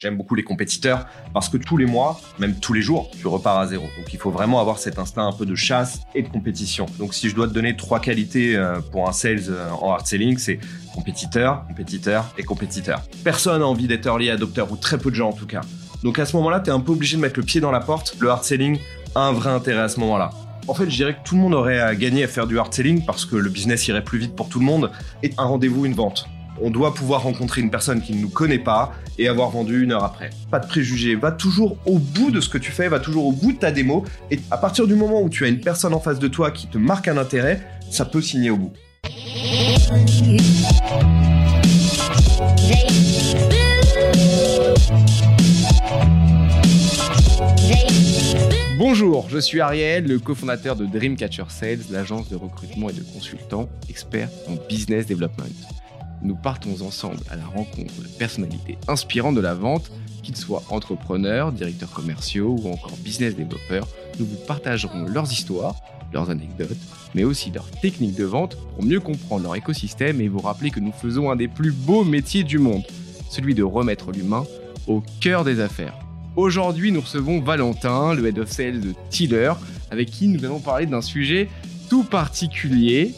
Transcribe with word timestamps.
J'aime 0.00 0.16
beaucoup 0.16 0.36
les 0.36 0.44
compétiteurs 0.44 1.08
parce 1.34 1.48
que 1.48 1.56
tous 1.56 1.76
les 1.76 1.84
mois, 1.84 2.20
même 2.38 2.54
tous 2.60 2.72
les 2.72 2.82
jours, 2.82 3.10
tu 3.18 3.26
repars 3.26 3.58
à 3.58 3.66
zéro. 3.66 3.82
Donc 3.98 4.12
il 4.12 4.18
faut 4.20 4.30
vraiment 4.30 4.60
avoir 4.60 4.78
cet 4.78 4.96
instinct 5.00 5.26
un 5.26 5.32
peu 5.32 5.44
de 5.44 5.56
chasse 5.56 6.02
et 6.14 6.22
de 6.22 6.28
compétition. 6.28 6.86
Donc 7.00 7.14
si 7.14 7.28
je 7.28 7.34
dois 7.34 7.48
te 7.48 7.52
donner 7.52 7.76
trois 7.76 7.98
qualités 7.98 8.56
euh, 8.56 8.78
pour 8.92 9.08
un 9.08 9.12
sales 9.12 9.46
euh, 9.48 9.68
en 9.70 9.90
hard 9.90 10.06
selling, 10.06 10.38
c'est 10.38 10.60
compétiteur, 10.94 11.66
compétiteur 11.66 12.32
et 12.38 12.44
compétiteur. 12.44 13.02
Personne 13.24 13.58
n'a 13.58 13.66
envie 13.66 13.88
d'être 13.88 14.06
early 14.06 14.30
adopter 14.30 14.62
ou 14.70 14.76
très 14.76 14.98
peu 14.98 15.10
de 15.10 15.16
gens 15.16 15.30
en 15.30 15.32
tout 15.32 15.48
cas. 15.48 15.62
Donc 16.04 16.20
à 16.20 16.26
ce 16.26 16.36
moment-là, 16.36 16.60
tu 16.60 16.70
es 16.70 16.72
un 16.72 16.78
peu 16.78 16.92
obligé 16.92 17.16
de 17.16 17.20
mettre 17.20 17.40
le 17.40 17.44
pied 17.44 17.60
dans 17.60 17.72
la 17.72 17.80
porte. 17.80 18.14
Le 18.20 18.30
hard 18.30 18.44
selling 18.44 18.78
a 19.16 19.22
un 19.22 19.32
vrai 19.32 19.50
intérêt 19.50 19.82
à 19.82 19.88
ce 19.88 19.98
moment-là. 19.98 20.30
En 20.68 20.74
fait, 20.74 20.88
je 20.88 20.94
dirais 20.94 21.14
que 21.14 21.28
tout 21.28 21.34
le 21.34 21.40
monde 21.40 21.54
aurait 21.54 21.80
à 21.80 21.96
gagner 21.96 22.22
à 22.22 22.28
faire 22.28 22.46
du 22.46 22.56
hard 22.56 22.72
selling 22.72 23.04
parce 23.04 23.24
que 23.24 23.34
le 23.34 23.50
business 23.50 23.88
irait 23.88 24.04
plus 24.04 24.20
vite 24.20 24.36
pour 24.36 24.48
tout 24.48 24.60
le 24.60 24.64
monde 24.64 24.92
et 25.24 25.32
un 25.38 25.44
rendez-vous, 25.44 25.86
une 25.86 25.94
vente 25.94 26.28
on 26.62 26.70
doit 26.70 26.94
pouvoir 26.94 27.22
rencontrer 27.22 27.60
une 27.60 27.70
personne 27.70 28.00
qui 28.00 28.14
ne 28.14 28.20
nous 28.20 28.28
connaît 28.28 28.58
pas 28.58 28.92
et 29.18 29.28
avoir 29.28 29.50
vendu 29.50 29.82
une 29.82 29.92
heure 29.92 30.04
après. 30.04 30.30
Pas 30.50 30.58
de 30.58 30.66
préjugés, 30.66 31.14
va 31.14 31.32
toujours 31.32 31.76
au 31.86 31.98
bout 31.98 32.30
de 32.30 32.40
ce 32.40 32.48
que 32.48 32.58
tu 32.58 32.70
fais, 32.70 32.88
va 32.88 33.00
toujours 33.00 33.26
au 33.26 33.32
bout 33.32 33.52
de 33.52 33.58
ta 33.58 33.70
démo, 33.70 34.04
et 34.30 34.40
à 34.50 34.58
partir 34.58 34.86
du 34.86 34.94
moment 34.94 35.22
où 35.22 35.28
tu 35.28 35.44
as 35.44 35.48
une 35.48 35.60
personne 35.60 35.94
en 35.94 36.00
face 36.00 36.18
de 36.18 36.28
toi 36.28 36.50
qui 36.50 36.66
te 36.66 36.78
marque 36.78 37.08
un 37.08 37.16
intérêt, 37.16 37.60
ça 37.90 38.04
peut 38.04 38.22
signer 38.22 38.50
au 38.50 38.56
bout. 38.56 38.72
Bonjour, 48.78 49.28
je 49.28 49.38
suis 49.38 49.60
Ariel, 49.60 50.06
le 50.06 50.18
cofondateur 50.18 50.76
de 50.76 50.86
Dreamcatcher 50.86 51.44
Sales, 51.48 51.80
l'agence 51.90 52.28
de 52.28 52.36
recrutement 52.36 52.88
et 52.88 52.92
de 52.92 53.02
consultants 53.02 53.68
expert 53.88 54.28
en 54.48 54.54
business 54.68 55.06
development 55.06 55.46
nous 56.22 56.34
partons 56.34 56.82
ensemble 56.84 57.18
à 57.30 57.36
la 57.36 57.44
rencontre 57.44 57.94
de 58.02 58.08
personnalités 58.18 58.78
inspirantes 58.88 59.34
de 59.34 59.40
la 59.40 59.54
vente, 59.54 59.90
qu'ils 60.22 60.36
soient 60.36 60.62
entrepreneurs, 60.70 61.52
directeurs 61.52 61.90
commerciaux 61.90 62.56
ou 62.60 62.72
encore 62.72 62.96
business 62.98 63.36
développeurs. 63.36 63.86
Nous 64.18 64.26
vous 64.26 64.36
partagerons 64.46 65.04
leurs 65.04 65.32
histoires, 65.32 65.76
leurs 66.12 66.30
anecdotes, 66.30 66.76
mais 67.14 67.24
aussi 67.24 67.50
leurs 67.50 67.70
techniques 67.70 68.16
de 68.16 68.24
vente 68.24 68.56
pour 68.74 68.84
mieux 68.84 69.00
comprendre 69.00 69.44
leur 69.44 69.56
écosystème 69.56 70.20
et 70.20 70.28
vous 70.28 70.40
rappeler 70.40 70.70
que 70.70 70.80
nous 70.80 70.92
faisons 70.92 71.30
un 71.30 71.36
des 71.36 71.48
plus 71.48 71.72
beaux 71.72 72.04
métiers 72.04 72.44
du 72.44 72.58
monde, 72.58 72.82
celui 73.30 73.54
de 73.54 73.62
remettre 73.62 74.10
l'humain 74.10 74.44
au 74.86 75.02
cœur 75.20 75.44
des 75.44 75.60
affaires. 75.60 75.94
Aujourd'hui, 76.36 76.92
nous 76.92 77.00
recevons 77.00 77.40
Valentin, 77.40 78.14
le 78.14 78.26
head 78.26 78.38
of 78.38 78.50
sales 78.50 78.80
de 78.80 78.94
Tiller, 79.10 79.52
avec 79.90 80.10
qui 80.10 80.28
nous 80.28 80.44
allons 80.44 80.60
parler 80.60 80.86
d'un 80.86 81.02
sujet 81.02 81.48
tout 81.88 82.04
particulier 82.04 83.14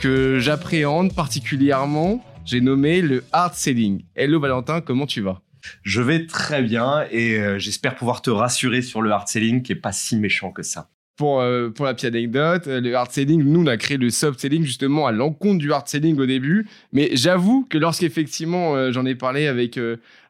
que 0.00 0.38
j'appréhende 0.40 1.12
particulièrement 1.12 2.20
j'ai 2.44 2.60
nommé 2.60 3.02
le 3.02 3.24
hard 3.32 3.54
selling. 3.54 4.04
Hello 4.14 4.40
Valentin, 4.40 4.80
comment 4.80 5.06
tu 5.06 5.20
vas? 5.20 5.40
Je 5.82 6.02
vais 6.02 6.26
très 6.26 6.62
bien 6.62 7.06
et 7.10 7.38
euh, 7.38 7.58
j'espère 7.58 7.94
pouvoir 7.94 8.20
te 8.20 8.30
rassurer 8.30 8.82
sur 8.82 9.00
le 9.00 9.12
hard 9.12 9.28
selling 9.28 9.62
qui 9.62 9.72
est 9.72 9.76
pas 9.76 9.92
si 9.92 10.16
méchant 10.16 10.50
que 10.50 10.62
ça. 10.62 10.88
Pour, 11.16 11.40
euh, 11.40 11.68
pour 11.68 11.84
la 11.84 11.94
petite 11.94 12.08
anecdote, 12.08 12.66
euh, 12.66 12.80
le 12.80 12.96
hard 12.96 13.12
selling, 13.12 13.42
nous, 13.44 13.62
on 13.62 13.66
a 13.66 13.76
créé 13.76 13.96
le 13.96 14.10
soft 14.10 14.40
selling 14.40 14.64
justement 14.64 15.06
à 15.06 15.12
l'encontre 15.12 15.58
du 15.58 15.72
hard 15.72 15.86
selling 15.86 16.18
au 16.18 16.26
début. 16.26 16.66
Mais 16.92 17.10
j'avoue 17.12 17.64
que 17.68 17.78
lorsqu'effectivement 17.78 18.90
j'en 18.90 19.06
ai 19.06 19.14
parlé 19.14 19.46
avec, 19.46 19.78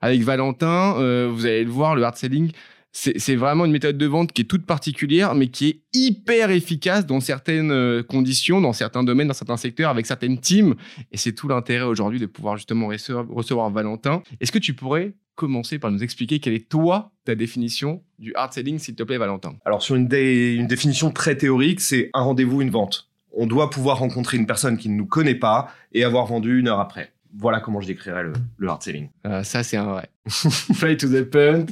avec 0.00 0.22
Valentin, 0.22 0.94
vous 1.28 1.46
allez 1.46 1.64
le 1.64 1.70
voir, 1.70 1.94
le 1.94 2.02
hard 2.02 2.16
selling, 2.16 2.52
c'est 2.92 3.36
vraiment 3.36 3.64
une 3.64 3.72
méthode 3.72 3.96
de 3.96 4.06
vente 4.06 4.32
qui 4.32 4.42
est 4.42 4.46
toute 4.46 4.66
particulière, 4.66 5.34
mais 5.34 5.48
qui 5.48 5.68
est 5.68 5.80
hyper 5.94 6.50
efficace 6.50 7.06
dans 7.06 7.20
certaines 7.20 7.70
euh, 7.70 8.02
conditions, 8.02 8.60
dans 8.60 8.74
certains 8.74 9.02
domaines, 9.02 9.28
dans 9.28 9.34
certains 9.34 9.56
secteurs, 9.56 9.90
avec 9.90 10.06
certaines 10.06 10.38
teams. 10.38 10.74
Et 11.10 11.16
c'est 11.16 11.32
tout 11.32 11.48
l'intérêt 11.48 11.84
aujourd'hui 11.84 12.20
de 12.20 12.26
pouvoir 12.26 12.56
justement 12.56 12.88
recevoir, 12.88 13.70
Valentin. 13.70 14.22
Est-ce 14.40 14.52
que 14.52 14.58
tu 14.58 14.74
pourrais 14.74 15.14
commencer 15.34 15.78
par 15.78 15.90
nous 15.90 16.02
expliquer 16.02 16.38
quelle 16.38 16.52
est 16.52 16.68
toi 16.68 17.12
ta 17.24 17.34
définition 17.34 18.02
du 18.18 18.34
hard 18.34 18.52
selling, 18.52 18.78
s'il 18.78 18.94
te 18.94 19.02
plaît, 19.02 19.18
Valentin? 19.18 19.54
Alors 19.64 19.82
sur 19.82 19.94
une, 19.94 20.12
une 20.12 20.66
définition 20.66 21.10
très 21.10 21.36
théorique, 21.36 21.80
c'est 21.80 22.10
un 22.12 22.22
rendez-vous, 22.22 22.60
une 22.60 22.70
vente. 22.70 23.08
On 23.34 23.46
doit 23.46 23.70
pouvoir 23.70 23.98
rencontrer 23.98 24.36
une 24.36 24.46
personne 24.46 24.76
qui 24.76 24.90
ne 24.90 24.94
nous 24.94 25.06
connaît 25.06 25.34
pas 25.34 25.72
et 25.92 26.04
avoir 26.04 26.26
vendu 26.26 26.60
une 26.60 26.68
heure 26.68 26.80
après 26.80 27.12
voilà 27.34 27.60
comment 27.60 27.80
je 27.80 27.86
décrirais 27.86 28.24
le, 28.24 28.68
hard 28.68 28.82
selling. 28.82 29.08
Euh, 29.26 29.42
ça, 29.42 29.62
c'est 29.62 29.76
un 29.76 29.84
vrai. 29.84 30.08
Fly 30.28 30.96
to 30.96 31.08
the 31.08 31.22
point. 31.22 31.66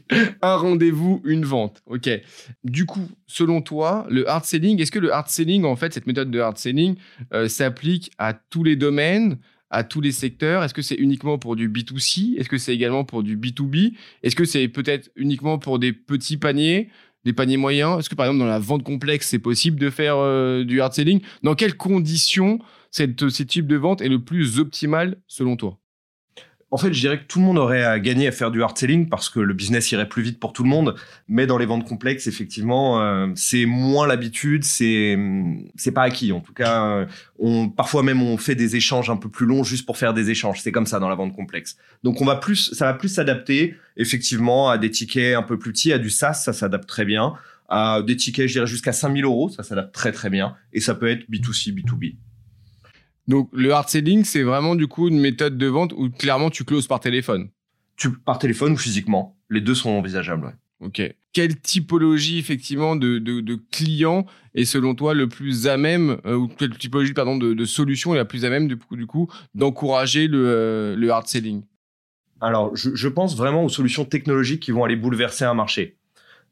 un 0.42 0.56
rendez-vous, 0.56 1.22
une 1.24 1.44
vente. 1.44 1.82
OK. 1.86 2.08
Du 2.64 2.86
coup, 2.86 3.08
selon 3.26 3.62
toi, 3.62 4.06
le 4.10 4.28
hard 4.28 4.44
selling, 4.44 4.80
est-ce 4.80 4.92
que 4.92 4.98
le 4.98 5.12
hard 5.12 5.28
selling, 5.28 5.64
en 5.64 5.76
fait, 5.76 5.94
cette 5.94 6.06
méthode 6.06 6.30
de 6.30 6.40
hard 6.40 6.58
selling, 6.58 6.96
euh, 7.32 7.48
s'applique 7.48 8.10
à 8.18 8.34
tous 8.34 8.64
les 8.64 8.76
domaines 8.76 9.38
à 9.70 9.82
tous 9.84 10.00
les 10.00 10.12
secteurs? 10.12 10.62
Est-ce 10.62 10.74
que 10.74 10.82
c'est 10.82 10.94
uniquement 10.94 11.38
pour 11.38 11.56
du 11.56 11.68
B2C 11.68 12.38
Est-ce 12.38 12.48
que 12.48 12.58
c'est 12.58 12.74
également 12.74 13.04
pour 13.04 13.22
du 13.22 13.36
B2B 13.36 13.94
Est-ce 14.22 14.36
que 14.36 14.44
c'est 14.44 14.68
peut-être 14.68 15.10
uniquement 15.16 15.58
pour 15.58 15.78
des 15.78 15.92
petits 15.92 16.36
paniers 16.36 16.88
des 17.24 17.32
paniers 17.32 17.56
moyens? 17.56 17.98
Est-ce 17.98 18.08
que 18.08 18.14
par 18.14 18.26
exemple 18.26 18.38
dans 18.38 18.46
la 18.46 18.60
vente 18.60 18.84
complexe, 18.84 19.28
c'est 19.28 19.40
possible 19.40 19.80
de 19.80 19.90
faire 19.90 20.16
euh, 20.16 20.62
du 20.62 20.80
hard 20.80 20.92
selling? 20.92 21.20
Dans 21.42 21.56
quelles 21.56 21.76
conditions 21.76 22.60
cette, 22.90 23.28
ce 23.28 23.42
type 23.42 23.66
de 23.66 23.76
vente 23.76 24.00
est 24.00 24.08
le 24.08 24.22
plus 24.22 24.58
optimal 24.58 25.16
selon 25.26 25.56
toi? 25.56 25.78
En 26.72 26.78
fait, 26.78 26.92
je 26.92 26.98
dirais 26.98 27.20
que 27.20 27.26
tout 27.26 27.38
le 27.38 27.44
monde 27.44 27.58
aurait 27.58 27.84
à 27.84 28.00
gagner 28.00 28.26
à 28.26 28.32
faire 28.32 28.50
du 28.50 28.60
hard 28.60 28.76
selling 28.76 29.08
parce 29.08 29.28
que 29.28 29.38
le 29.38 29.54
business 29.54 29.92
irait 29.92 30.08
plus 30.08 30.22
vite 30.22 30.40
pour 30.40 30.52
tout 30.52 30.64
le 30.64 30.68
monde. 30.68 30.96
Mais 31.28 31.46
dans 31.46 31.58
les 31.58 31.66
ventes 31.66 31.86
complexes, 31.86 32.26
effectivement, 32.26 33.00
euh, 33.00 33.28
c'est 33.36 33.66
moins 33.66 34.08
l'habitude, 34.08 34.64
c'est 34.64 35.16
c'est 35.76 35.92
pas 35.92 36.02
acquis. 36.02 36.32
En 36.32 36.40
tout 36.40 36.52
cas, 36.52 36.84
euh, 36.84 37.06
on 37.38 37.68
parfois 37.68 38.02
même 38.02 38.20
on 38.20 38.36
fait 38.36 38.56
des 38.56 38.74
échanges 38.74 39.08
un 39.10 39.16
peu 39.16 39.28
plus 39.28 39.46
longs 39.46 39.62
juste 39.62 39.86
pour 39.86 39.96
faire 39.96 40.12
des 40.12 40.28
échanges. 40.30 40.60
C'est 40.60 40.72
comme 40.72 40.86
ça 40.86 40.98
dans 40.98 41.08
la 41.08 41.14
vente 41.14 41.36
complexe. 41.36 41.76
Donc 42.02 42.20
on 42.20 42.24
va 42.24 42.34
plus, 42.34 42.74
ça 42.74 42.86
va 42.86 42.94
plus 42.94 43.10
s'adapter 43.10 43.76
effectivement 43.96 44.68
à 44.68 44.76
des 44.76 44.90
tickets 44.90 45.36
un 45.36 45.42
peu 45.44 45.58
plus 45.58 45.70
petits, 45.70 45.92
à 45.92 45.98
du 45.98 46.10
SaaS, 46.10 46.34
ça 46.34 46.52
s'adapte 46.52 46.88
très 46.88 47.04
bien. 47.04 47.34
À 47.68 48.02
des 48.02 48.16
tickets, 48.16 48.48
je 48.48 48.54
dirais 48.54 48.66
jusqu'à 48.66 48.92
5000 48.92 49.24
euros, 49.24 49.48
ça 49.50 49.62
s'adapte 49.62 49.94
très 49.94 50.10
très 50.10 50.30
bien. 50.30 50.56
Et 50.72 50.80
ça 50.80 50.96
peut 50.96 51.08
être 51.08 51.28
B2C, 51.30 51.72
B2B. 51.72 52.16
Donc 53.28 53.48
le 53.52 53.72
hard 53.72 53.88
selling, 53.88 54.24
c'est 54.24 54.42
vraiment 54.42 54.74
du 54.74 54.86
coup 54.86 55.08
une 55.08 55.20
méthode 55.20 55.58
de 55.58 55.66
vente 55.66 55.92
où 55.96 56.10
clairement 56.10 56.50
tu 56.50 56.64
closes 56.64 56.86
par 56.86 57.00
téléphone. 57.00 57.48
Tu 57.96 58.12
par 58.12 58.38
téléphone 58.38 58.72
ou 58.72 58.76
physiquement, 58.76 59.36
les 59.50 59.60
deux 59.60 59.74
sont 59.74 59.90
envisageables. 59.90 60.46
Ouais. 60.46 60.52
Ok. 60.80 61.02
Quelle 61.32 61.58
typologie 61.60 62.38
effectivement 62.38 62.96
de, 62.96 63.18
de, 63.18 63.40
de, 63.40 63.58
clients 63.70 64.26
est 64.54 64.64
selon 64.64 64.94
toi 64.94 65.14
le 65.14 65.28
plus 65.28 65.66
à 65.66 65.76
même 65.76 66.18
euh, 66.26 66.36
ou 66.36 66.48
quelle 66.48 66.76
typologie 66.76 67.14
pardon 67.14 67.36
de, 67.36 67.54
de 67.54 67.64
solution 67.64 68.14
est 68.14 68.18
la 68.18 68.24
plus 68.24 68.44
à 68.44 68.50
même 68.50 68.68
du 68.68 68.76
coup, 68.76 68.96
du 68.96 69.06
coup 69.06 69.28
d'encourager 69.54 70.28
le, 70.28 70.44
euh, 70.46 70.96
le 70.96 71.10
hard 71.10 71.26
selling? 71.26 71.62
Alors 72.40 72.76
je, 72.76 72.94
je 72.94 73.08
pense 73.08 73.36
vraiment 73.36 73.64
aux 73.64 73.68
solutions 73.70 74.04
technologiques 74.04 74.60
qui 74.60 74.70
vont 74.70 74.84
aller 74.84 74.96
bouleverser 74.96 75.44
un 75.44 75.54
marché. 75.54 75.96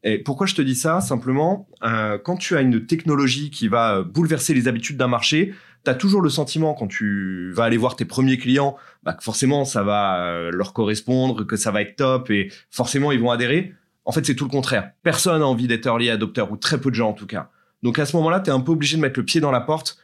Et 0.05 0.19
pourquoi 0.19 0.47
je 0.47 0.55
te 0.55 0.61
dis 0.61 0.75
ça? 0.75 1.01
Simplement, 1.01 1.67
euh, 1.83 2.19
quand 2.19 2.37
tu 2.37 2.57
as 2.57 2.61
une 2.61 2.85
technologie 2.85 3.51
qui 3.51 3.69
va 3.69 4.03
bouleverser 4.03 4.53
les 4.53 4.69
habitudes 4.69 4.99
d'un 4.99 5.09
marché, 5.09 5.55
tu 5.85 5.91
as 5.91 5.95
toujours 5.95 6.23
le 6.23 6.31
sentiment 6.31 6.75
quand 6.75 6.87
tu 6.87 7.53
vas 7.53 7.65
aller 7.65 7.77
voir 7.77 7.97
tes 7.97 8.05
premiers 8.05 8.39
clients, 8.39 8.77
bah, 9.03 9.13
que 9.13 9.23
forcément 9.23 9.65
ça 9.65 9.83
va 9.83 10.25
euh, 10.25 10.51
leur 10.53 10.73
correspondre, 10.73 11.47
que 11.47 11.57
ça 11.57 11.71
va 11.71 11.83
être 11.83 11.97
top 11.97 12.31
et 12.31 12.51
forcément 12.71 13.13
ils 13.13 13.21
vont 13.21 13.31
adhérer. 13.31 13.75
En 14.07 14.13
fait, 14.13 14.25
c'est 14.27 14.35
tout 14.35 14.45
le 14.45 14.51
contraire. 14.51 14.91
Personne 15.03 15.41
n'a 15.41 15.47
envie 15.47 15.67
d'être 15.67 15.87
early 15.87 16.11
adopter 16.11 16.45
ou 16.51 16.57
très 16.57 16.79
peu 16.81 16.91
de 16.91 16.95
gens 16.95 17.11
en 17.11 17.15
tout 17.15 17.27
cas. 17.27 17.51
Donc 17.83 17.99
à 17.99 18.07
ce 18.07 18.17
moment-là, 18.17 18.41
tu 18.41 18.51
es 18.51 18.53
un 18.53 18.61
peu 18.61 18.73
obligé 18.73 18.97
de 18.97 19.03
mettre 19.03 19.19
le 19.19 19.25
pied 19.25 19.41
dans 19.41 19.51
la 19.51 19.61
porte 19.61 19.99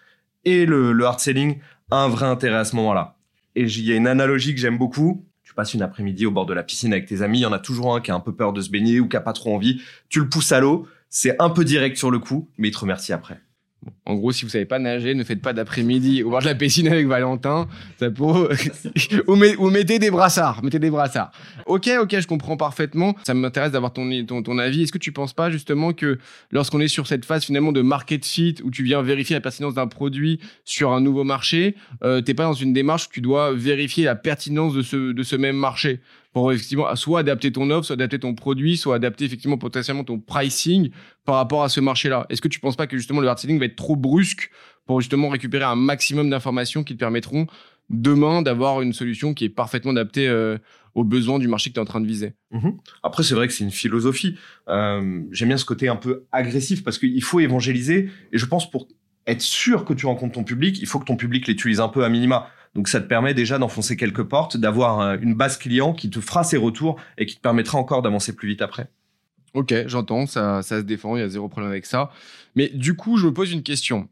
et 0.45 0.67
le, 0.67 0.93
le 0.93 1.05
hard 1.05 1.21
selling 1.21 1.59
a 1.91 2.05
un 2.05 2.09
vrai 2.09 2.27
intérêt 2.27 2.57
à 2.57 2.65
ce 2.65 2.77
moment-là. 2.77 3.17
Et 3.57 3.63
il 3.63 3.85
y 3.85 3.93
a 3.93 3.97
une 3.97 4.07
analogie 4.07 4.55
que 4.55 4.61
j'aime 4.61 4.79
beaucoup. 4.79 5.27
Tu 5.43 5.55
passes 5.55 5.75
une 5.75 5.83
après-midi 5.83 6.27
au 6.27 6.31
bord 6.31 6.47
de 6.47 6.55
la 6.55 6.63
piscine 6.63 6.93
avec 6.93 7.07
tes 7.07 7.23
amis, 7.23 7.41
il 7.41 7.43
y 7.43 7.47
en 7.47 7.53
a 7.53 7.59
toujours 7.59 7.95
un 7.95 8.01
qui 8.01 8.11
a 8.11 8.15
un 8.15 8.21
peu 8.21 8.33
peur 8.33 8.53
de 8.53 8.61
se 8.61 8.71
baigner 8.71 9.01
ou 9.01 9.09
qui 9.09 9.17
a 9.17 9.21
pas 9.21 9.33
trop 9.33 9.55
envie. 9.55 9.83
Tu 10.09 10.21
le 10.21 10.29
pousses 10.29 10.53
à 10.53 10.61
l'eau, 10.61 10.87
c'est 11.09 11.41
un 11.41 11.51
peu 11.51 11.65
direct 11.65 11.97
sur 11.97 12.11
le 12.11 12.21
coup, 12.21 12.49
mais 12.57 12.69
il 12.69 12.71
te 12.71 12.79
remercie 12.79 13.13
après. 13.13 13.41
En 14.05 14.15
gros, 14.15 14.33
si 14.33 14.45
vous 14.45 14.51
savez 14.51 14.67
pas 14.67 14.79
nager, 14.79 15.15
ne 15.15 15.25
faites 15.25 15.41
pas 15.41 15.53
d'après-midi 15.53 16.23
au 16.23 16.31
bord 16.31 16.41
de 16.41 16.47
la 16.47 16.55
piscine 16.55 16.89
avec 16.89 17.07
Valentin. 17.07 17.69
Ça 17.99 18.11
peut... 18.11 18.25
ou, 19.27 19.71
mettez 19.71 19.99
des 19.99 20.11
brassards. 20.11 20.63
Mettez 20.63 20.79
des 20.79 20.91
brassards. 20.91 21.31
Ok, 21.67 21.89
ok, 22.01 22.21
je 22.21 22.27
comprends 22.27 22.57
parfaitement. 22.57 23.15
Ça 23.25 23.33
m'intéresse 23.33 23.73
d'avoir 23.73 23.93
ton, 23.93 24.11
ton, 24.25 24.59
avis. 24.59 24.83
Est-ce 24.83 24.93
que 24.93 24.99
tu 24.99 25.13
penses 25.13 25.33
pas 25.33 25.51
justement 25.51 25.93
que 25.93 26.19
lorsqu'on 26.51 26.81
est 26.81 26.89
sur 26.89 27.07
cette 27.07 27.25
phase 27.25 27.45
finalement 27.45 27.73
de 27.73 27.81
market 27.81 28.25
fit 28.25 28.57
où 28.65 28.71
tu 28.71 28.83
viens 28.83 29.01
vérifier 29.01 29.35
la 29.35 29.41
pertinence 29.41 29.75
d'un 29.75 29.87
produit 29.87 30.41
sur 30.65 30.93
un 30.93 31.01
nouveau 31.01 31.25
marché, 31.25 31.77
euh, 32.03 32.21
t'es 32.21 32.35
pas 32.35 32.45
dans 32.45 32.53
une 32.53 32.73
démarche 32.73 33.07
où 33.07 33.11
tu 33.13 33.21
dois 33.21 33.53
vérifier 33.55 34.05
la 34.05 34.17
pertinence 34.17 34.75
de 34.75 34.83
ce, 34.83 35.13
de 35.13 35.23
ce 35.23 35.37
même 35.37 35.57
marché? 35.57 36.01
Pour 36.33 36.53
effectivement 36.53 36.95
soit 36.97 37.21
adapter 37.21 37.51
ton 37.51 37.71
offre, 37.71 37.87
soit 37.87 37.95
adapter 37.95 38.19
ton 38.19 38.35
produit, 38.35 38.77
soit 38.77 38.95
adapter 38.95 39.25
effectivement 39.25 39.59
potentiellement 39.59 40.05
ton 40.05 40.19
pricing 40.19 40.91
par 41.25 41.37
rapport 41.37 41.65
à 41.65 41.69
ce 41.69 41.81
marché-là. 41.81 42.27
Est-ce 42.31 42.41
que 42.41 42.49
tu 42.49 42.61
penses 42.61 42.77
pas 42.77 42.87
que 42.87 42.97
justement 42.97 43.21
le 43.21 43.29
hard 43.29 43.39
selling 43.39 43.59
va 43.59 43.65
être 43.65 43.77
trop 43.77 43.97
brusque 43.97 44.51
pour 44.87 45.01
justement 45.01 45.29
récupérer 45.29 45.65
un 45.65 45.77
maximum 45.77 46.31
d'informations 46.31 46.85
qui 46.85 46.95
te 46.95 46.99
permettront 46.99 47.47
demain 47.89 48.43
d'avoir 48.43 48.83
une 48.83 48.93
solution 48.93 49.35
qui 49.35 49.45
est 49.45 49.49
parfaitement 49.49 49.91
adaptée 49.91 50.29
euh, 50.29 50.59
aux 50.95 51.05
besoins 51.05 51.39
du 51.39 51.49
marché 51.49 51.71
que 51.71 51.75
tu 51.75 51.81
es 51.81 51.83
en 51.83 51.87
train 51.87 52.01
de 52.01 52.07
viser? 52.07 52.35
Mhm. 52.53 52.77
Après, 53.03 53.23
c'est 53.23 53.35
vrai 53.35 53.49
que 53.49 53.53
c'est 53.53 53.65
une 53.65 53.71
philosophie. 53.73 54.37
Euh, 54.69 55.23
J'aime 55.33 55.49
bien 55.49 55.57
ce 55.57 55.65
côté 55.65 55.89
un 55.89 55.97
peu 55.97 56.25
agressif 56.31 56.85
parce 56.85 56.99
qu'il 56.99 57.23
faut 57.23 57.41
évangéliser. 57.41 58.09
Et 58.33 58.39
je 58.39 58.47
pense 58.47 58.71
pour 58.71 58.87
être 59.27 59.43
sûr 59.43 59.85
que 59.85 59.93
tu 59.93 60.07
rencontres 60.07 60.35
ton 60.35 60.45
public, 60.45 60.79
il 60.81 60.87
faut 60.87 60.99
que 60.99 61.05
ton 61.05 61.17
public 61.17 61.47
l'utilise 61.47 61.81
un 61.81 61.89
peu 61.89 62.05
à 62.05 62.09
minima. 62.09 62.49
Donc 62.75 62.89
ça 62.89 63.01
te 63.01 63.07
permet 63.07 63.35
déjà 63.35 63.59
d'enfoncer 63.59 63.97
quelques 63.97 64.23
portes, 64.23 64.57
d'avoir 64.57 65.01
euh, 65.01 65.17
une 65.21 65.35
base 65.35 65.57
client 65.57 65.93
qui 65.93 66.09
te 66.09 66.21
fera 66.21 66.45
ses 66.45 66.57
retours 66.57 67.01
et 67.19 67.27
qui 67.27 67.37
te 67.37 67.41
permettra 67.41 67.79
encore 67.79 68.03
d'avancer 68.03 68.35
plus 68.35 68.49
vite 68.49 68.63
après. 68.63 68.89
Ok, 69.55 69.75
j'entends, 69.87 70.27
ça, 70.27 70.63
ça 70.63 70.79
se 70.79 70.85
défend, 70.85 71.17
il 71.17 71.21
y 71.21 71.23
a 71.23 71.29
zéro 71.29 71.49
problème 71.49 71.73
avec 71.73 71.85
ça. 71.85 72.11
Mais 72.55 72.69
du 72.69 72.95
coup, 72.95 73.17
je 73.17 73.27
me 73.27 73.33
pose 73.33 73.51
une 73.51 73.65
question. 73.65 74.09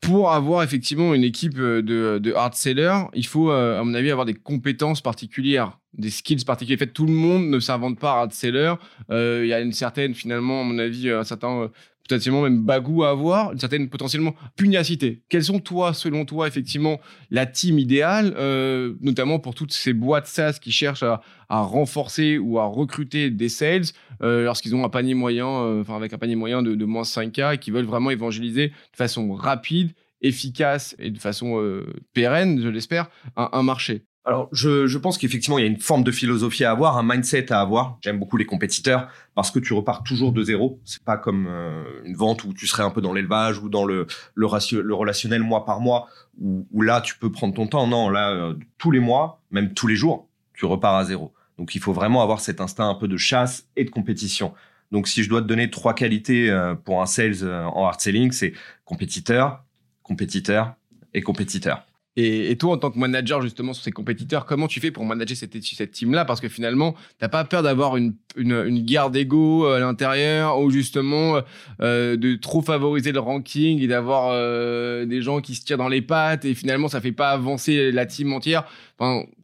Pour 0.00 0.32
avoir 0.32 0.62
effectivement 0.62 1.12
une 1.12 1.24
équipe 1.24 1.58
euh, 1.58 1.82
de, 1.82 2.32
hard 2.32 2.54
sellers, 2.54 3.02
il 3.12 3.26
faut, 3.26 3.50
euh, 3.50 3.78
à 3.78 3.84
mon 3.84 3.92
avis, 3.92 4.10
avoir 4.10 4.24
des 4.24 4.32
compétences 4.32 5.02
particulières, 5.02 5.78
des 5.92 6.08
skills 6.08 6.44
particuliers. 6.46 6.76
En 6.76 6.78
fait, 6.78 6.94
tout 6.94 7.04
le 7.04 7.12
monde 7.12 7.50
ne 7.50 7.60
s'invente 7.60 7.98
pas 7.98 8.12
hard 8.12 8.32
seller. 8.32 8.76
Il 9.10 9.46
y 9.46 9.52
a 9.52 9.60
une 9.60 9.72
certaine, 9.72 10.14
finalement, 10.14 10.62
à 10.62 10.64
mon 10.64 10.78
avis, 10.78 11.10
un 11.10 11.24
certain 11.24 11.70
potentiellement 12.10 12.42
même 12.42 12.62
bagou 12.62 13.04
à 13.04 13.10
avoir, 13.10 13.52
une 13.52 13.60
certaine 13.60 13.88
potentiellement 13.88 14.34
pugnacité. 14.56 15.22
Quelles 15.28 15.44
sont, 15.44 15.60
toi, 15.60 15.94
selon 15.94 16.24
toi, 16.24 16.48
effectivement, 16.48 17.00
la 17.30 17.46
team 17.46 17.78
idéale, 17.78 18.34
euh, 18.36 18.94
notamment 19.00 19.38
pour 19.38 19.54
toutes 19.54 19.72
ces 19.72 19.92
boîtes 19.92 20.26
SaaS 20.26 20.58
qui 20.60 20.72
cherchent 20.72 21.04
à, 21.04 21.20
renforcer 21.48 22.38
ou 22.38 22.58
à 22.58 22.66
recruter 22.66 23.30
des 23.30 23.48
sales 23.48 23.84
euh, 24.22 24.44
lorsqu'ils 24.44 24.74
ont 24.74 24.84
un 24.84 24.88
panier 24.88 25.14
moyen, 25.14 25.48
euh, 25.48 25.82
enfin 25.82 25.96
avec 25.96 26.12
un 26.12 26.18
panier 26.18 26.36
moyen 26.36 26.62
de, 26.62 26.84
moins 26.84 27.02
5K 27.02 27.54
et 27.54 27.58
qui 27.58 27.70
veulent 27.70 27.84
vraiment 27.84 28.10
évangéliser 28.10 28.68
de 28.68 28.96
façon 28.96 29.32
rapide, 29.32 29.92
efficace 30.20 30.96
et 30.98 31.10
de 31.10 31.18
façon 31.18 31.80
pérenne, 32.12 32.60
je 32.60 32.68
l'espère, 32.68 33.08
un 33.36 33.62
marché? 33.62 34.04
Alors, 34.26 34.50
je, 34.52 34.86
je 34.86 34.98
pense 34.98 35.16
qu'effectivement, 35.16 35.58
il 35.58 35.62
y 35.62 35.64
a 35.64 35.70
une 35.70 35.80
forme 35.80 36.04
de 36.04 36.10
philosophie 36.10 36.64
à 36.64 36.72
avoir, 36.72 36.98
un 36.98 37.02
mindset 37.02 37.50
à 37.52 37.60
avoir. 37.60 37.98
J'aime 38.02 38.18
beaucoup 38.18 38.36
les 38.36 38.44
compétiteurs 38.44 39.08
parce 39.34 39.50
que 39.50 39.58
tu 39.58 39.72
repars 39.72 40.02
toujours 40.02 40.32
de 40.32 40.42
zéro. 40.42 40.78
C'est 40.84 41.02
pas 41.02 41.16
comme 41.16 41.46
euh, 41.48 41.84
une 42.04 42.16
vente 42.16 42.44
où 42.44 42.52
tu 42.52 42.66
serais 42.66 42.82
un 42.82 42.90
peu 42.90 43.00
dans 43.00 43.14
l'élevage 43.14 43.58
ou 43.58 43.70
dans 43.70 43.86
le, 43.86 44.06
le, 44.34 44.46
le, 44.82 44.94
relationnel 44.94 45.42
mois 45.42 45.64
par 45.64 45.80
mois, 45.80 46.08
où, 46.38 46.66
où, 46.70 46.82
là, 46.82 47.00
tu 47.00 47.16
peux 47.16 47.32
prendre 47.32 47.54
ton 47.54 47.66
temps. 47.66 47.86
Non, 47.86 48.10
là, 48.10 48.30
euh, 48.32 48.54
tous 48.76 48.90
les 48.90 49.00
mois, 49.00 49.40
même 49.50 49.72
tous 49.72 49.86
les 49.86 49.96
jours, 49.96 50.28
tu 50.52 50.66
repars 50.66 50.96
à 50.96 51.04
zéro. 51.06 51.32
Donc, 51.56 51.74
il 51.74 51.80
faut 51.80 51.94
vraiment 51.94 52.22
avoir 52.22 52.40
cet 52.40 52.60
instinct 52.60 52.90
un 52.90 52.94
peu 52.96 53.08
de 53.08 53.16
chasse 53.16 53.68
et 53.76 53.84
de 53.84 53.90
compétition. 53.90 54.52
Donc, 54.92 55.08
si 55.08 55.22
je 55.22 55.30
dois 55.30 55.40
te 55.40 55.46
donner 55.46 55.70
trois 55.70 55.94
qualités 55.94 56.50
euh, 56.50 56.74
pour 56.74 57.00
un 57.00 57.06
sales 57.06 57.42
en 57.42 57.86
hard 57.86 58.00
selling, 58.00 58.32
c'est 58.32 58.52
compétiteur, 58.84 59.64
compétiteur 60.02 60.74
et 61.14 61.22
compétiteur. 61.22 61.86
Et, 62.16 62.56
toi, 62.58 62.74
en 62.74 62.76
tant 62.76 62.90
que 62.90 62.98
manager 62.98 63.40
justement 63.40 63.72
sur 63.72 63.84
ces 63.84 63.92
compétiteurs, 63.92 64.44
comment 64.44 64.66
tu 64.66 64.80
fais 64.80 64.90
pour 64.90 65.04
manager 65.04 65.36
cette, 65.36 65.62
cette 65.62 65.92
team-là? 65.92 66.24
Parce 66.24 66.40
que 66.40 66.48
finalement, 66.48 66.96
t'as 67.18 67.28
pas 67.28 67.44
peur 67.44 67.62
d'avoir 67.62 67.96
une, 67.96 68.14
une, 68.36 68.52
une, 68.52 68.84
guerre 68.84 69.10
d'ego 69.10 69.66
à 69.66 69.78
l'intérieur 69.78 70.58
ou 70.58 70.70
justement 70.70 71.40
euh, 71.80 72.16
de 72.16 72.34
trop 72.34 72.62
favoriser 72.62 73.12
le 73.12 73.20
ranking 73.20 73.80
et 73.80 73.86
d'avoir 73.86 74.30
euh, 74.32 75.06
des 75.06 75.22
gens 75.22 75.40
qui 75.40 75.54
se 75.54 75.64
tirent 75.64 75.78
dans 75.78 75.88
les 75.88 76.02
pattes 76.02 76.44
et 76.44 76.54
finalement 76.54 76.88
ça 76.88 77.00
fait 77.00 77.12
pas 77.12 77.30
avancer 77.30 77.92
la 77.92 78.06
team 78.06 78.32
entière? 78.32 78.64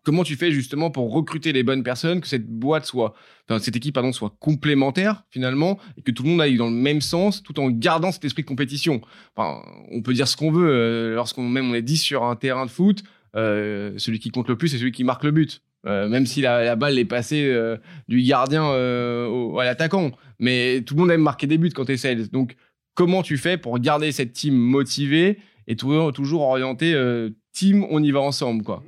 Comment 0.03 0.23
tu 0.23 0.37
fais 0.37 0.53
justement 0.53 0.91
pour 0.91 1.11
recruter 1.13 1.53
les 1.53 1.63
bonnes 1.63 1.83
personnes, 1.83 2.21
que 2.21 2.29
cette 2.29 2.47
boîte 2.47 2.85
soit, 2.85 3.15
cette 3.59 3.75
équipe 3.75 3.95
pardon, 3.95 4.13
soit 4.13 4.37
complémentaire 4.39 5.25
finalement 5.31 5.79
et 5.97 6.03
que 6.03 6.11
tout 6.11 6.25
le 6.25 6.29
monde 6.29 6.43
aille 6.43 6.59
dans 6.59 6.69
le 6.69 6.77
même 6.77 7.01
sens 7.01 7.43
tout 7.43 7.59
en 7.59 7.71
gardant 7.71 8.13
cet 8.13 8.25
esprit 8.27 8.43
de 8.43 8.49
compétition? 8.49 9.01
On 9.37 10.03
peut 10.03 10.13
dire 10.13 10.29
ce 10.29 10.37
qu'on 10.37 10.51
veut 10.51 10.69
euh, 10.69 11.15
lorsqu'on 11.15 11.49
même 11.49 11.71
on 11.71 11.75
est 11.75 11.81
10 11.81 11.97
sur 11.97 12.25
un 12.25 12.37
terrain 12.37 12.67
de 12.67 12.71
foot, 12.71 13.03
euh, 13.35 13.95
celui 13.97 14.19
qui 14.19 14.31
compte 14.31 14.49
le 14.49 14.57
plus 14.57 14.69
c'est 14.69 14.79
celui 14.79 14.93
qui 14.93 15.05
marque 15.05 15.25
le 15.25 15.31
but. 15.31 15.63
Euh, 15.87 16.09
même 16.09 16.27
si 16.27 16.43
la, 16.43 16.77
balle 16.77 16.99
est 16.99 17.05
passée 17.07 17.51
du 18.09 18.23
gardien 18.23 18.63
à 18.65 19.65
l'attaquant. 19.65 20.11
Mais 20.39 20.83
tout 20.83 20.95
le 20.95 21.01
monde 21.01 21.11
aime 21.13 21.23
marquer 21.23 21.47
des 21.47 21.57
buts 21.57 21.71
quand 21.75 21.87
tu 21.87 21.93
es 21.93 21.97
sales. 21.97 22.29
Donc, 22.29 22.57
comment 22.95 23.23
tu 23.23 23.39
fais 23.39 23.57
pour 23.57 23.79
garder 23.79 24.13
cette 24.13 24.35
team 24.35 24.55
motivée 24.55 25.39
et 25.67 25.77
toujours, 25.77 26.13
toujours 26.13 26.43
orienté 26.43 26.95
team, 27.53 27.87
on 27.89 28.03
y 28.03 28.11
va 28.11 28.21
ensemble, 28.21 28.63
quoi? 28.63 28.83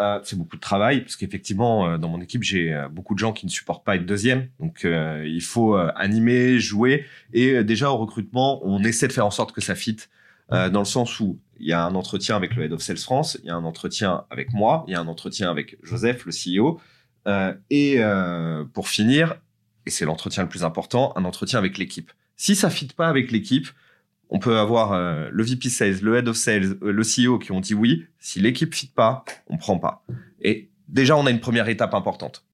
Euh, 0.00 0.18
c'est 0.24 0.36
beaucoup 0.36 0.56
de 0.56 0.60
travail 0.60 1.02
parce 1.02 1.14
qu'effectivement 1.14 1.88
euh, 1.88 1.98
dans 1.98 2.08
mon 2.08 2.20
équipe 2.20 2.42
j'ai 2.42 2.72
euh, 2.72 2.88
beaucoup 2.88 3.14
de 3.14 3.20
gens 3.20 3.32
qui 3.32 3.46
ne 3.46 3.50
supportent 3.50 3.84
pas 3.84 3.94
être 3.94 4.04
deuxième. 4.04 4.48
Donc 4.58 4.84
il 4.84 5.42
faut 5.42 5.76
animer 5.76 6.58
jouer. 6.58 7.06
Et 7.32 7.62
déjà 7.64 7.90
au 7.90 7.96
recrutement 7.96 8.60
on 8.64 8.82
essaie 8.82 9.08
de 9.08 9.12
faire 9.12 9.26
en 9.26 9.30
sorte 9.30 9.52
que 9.52 9.60
ça 9.60 9.74
fit 9.74 9.96
dans 10.50 10.80
le 10.80 10.84
sens 10.84 11.20
où 11.20 11.38
il 11.58 11.66
y 11.66 11.72
a 11.72 11.84
un 11.84 11.94
entretien 11.94 12.36
avec 12.36 12.54
le 12.54 12.64
head 12.64 12.72
of 12.72 12.82
sales 12.82 12.98
France 12.98 13.38
il 13.42 13.46
y 13.46 13.50
a 13.50 13.54
un 13.54 13.64
entretien 13.64 14.24
avec 14.30 14.52
moi 14.52 14.84
il 14.86 14.92
y 14.92 14.94
a 14.94 15.00
un 15.00 15.06
entretien 15.06 15.50
avec 15.50 15.78
Joseph 15.82 16.26
le 16.26 16.32
CEO 16.32 16.80
et 17.70 18.00
pour 18.72 18.88
finir 18.88 19.36
et 19.86 19.90
c'est 19.90 20.04
l'entretien 20.04 20.42
le 20.42 20.48
plus 20.48 20.64
important 20.64 21.12
un 21.16 21.24
entretien 21.24 21.58
avec 21.58 21.78
l'équipe. 21.78 22.12
Si 22.36 22.56
ça 22.56 22.68
fit 22.68 22.88
pas 22.88 23.08
avec 23.08 23.30
l'équipe 23.30 23.68
on 24.30 24.38
peut 24.38 24.56
avoir 24.58 24.92
euh, 24.92 25.28
le 25.30 25.42
VP 25.42 25.68
Sales, 25.68 26.00
le 26.02 26.16
Head 26.16 26.28
of 26.28 26.36
Sales, 26.36 26.76
euh, 26.82 26.92
le 26.92 27.02
CEO 27.02 27.38
qui 27.38 27.52
ont 27.52 27.60
dit 27.60 27.74
oui. 27.74 28.06
Si 28.18 28.40
l'équipe 28.40 28.74
fit 28.74 28.86
pas, 28.86 29.24
on 29.48 29.56
prend 29.56 29.78
pas. 29.78 30.04
Et 30.40 30.70
déjà, 30.88 31.16
on 31.16 31.26
a 31.26 31.30
une 31.30 31.40
première 31.40 31.68
étape 31.68 31.94
importante. 31.94 32.44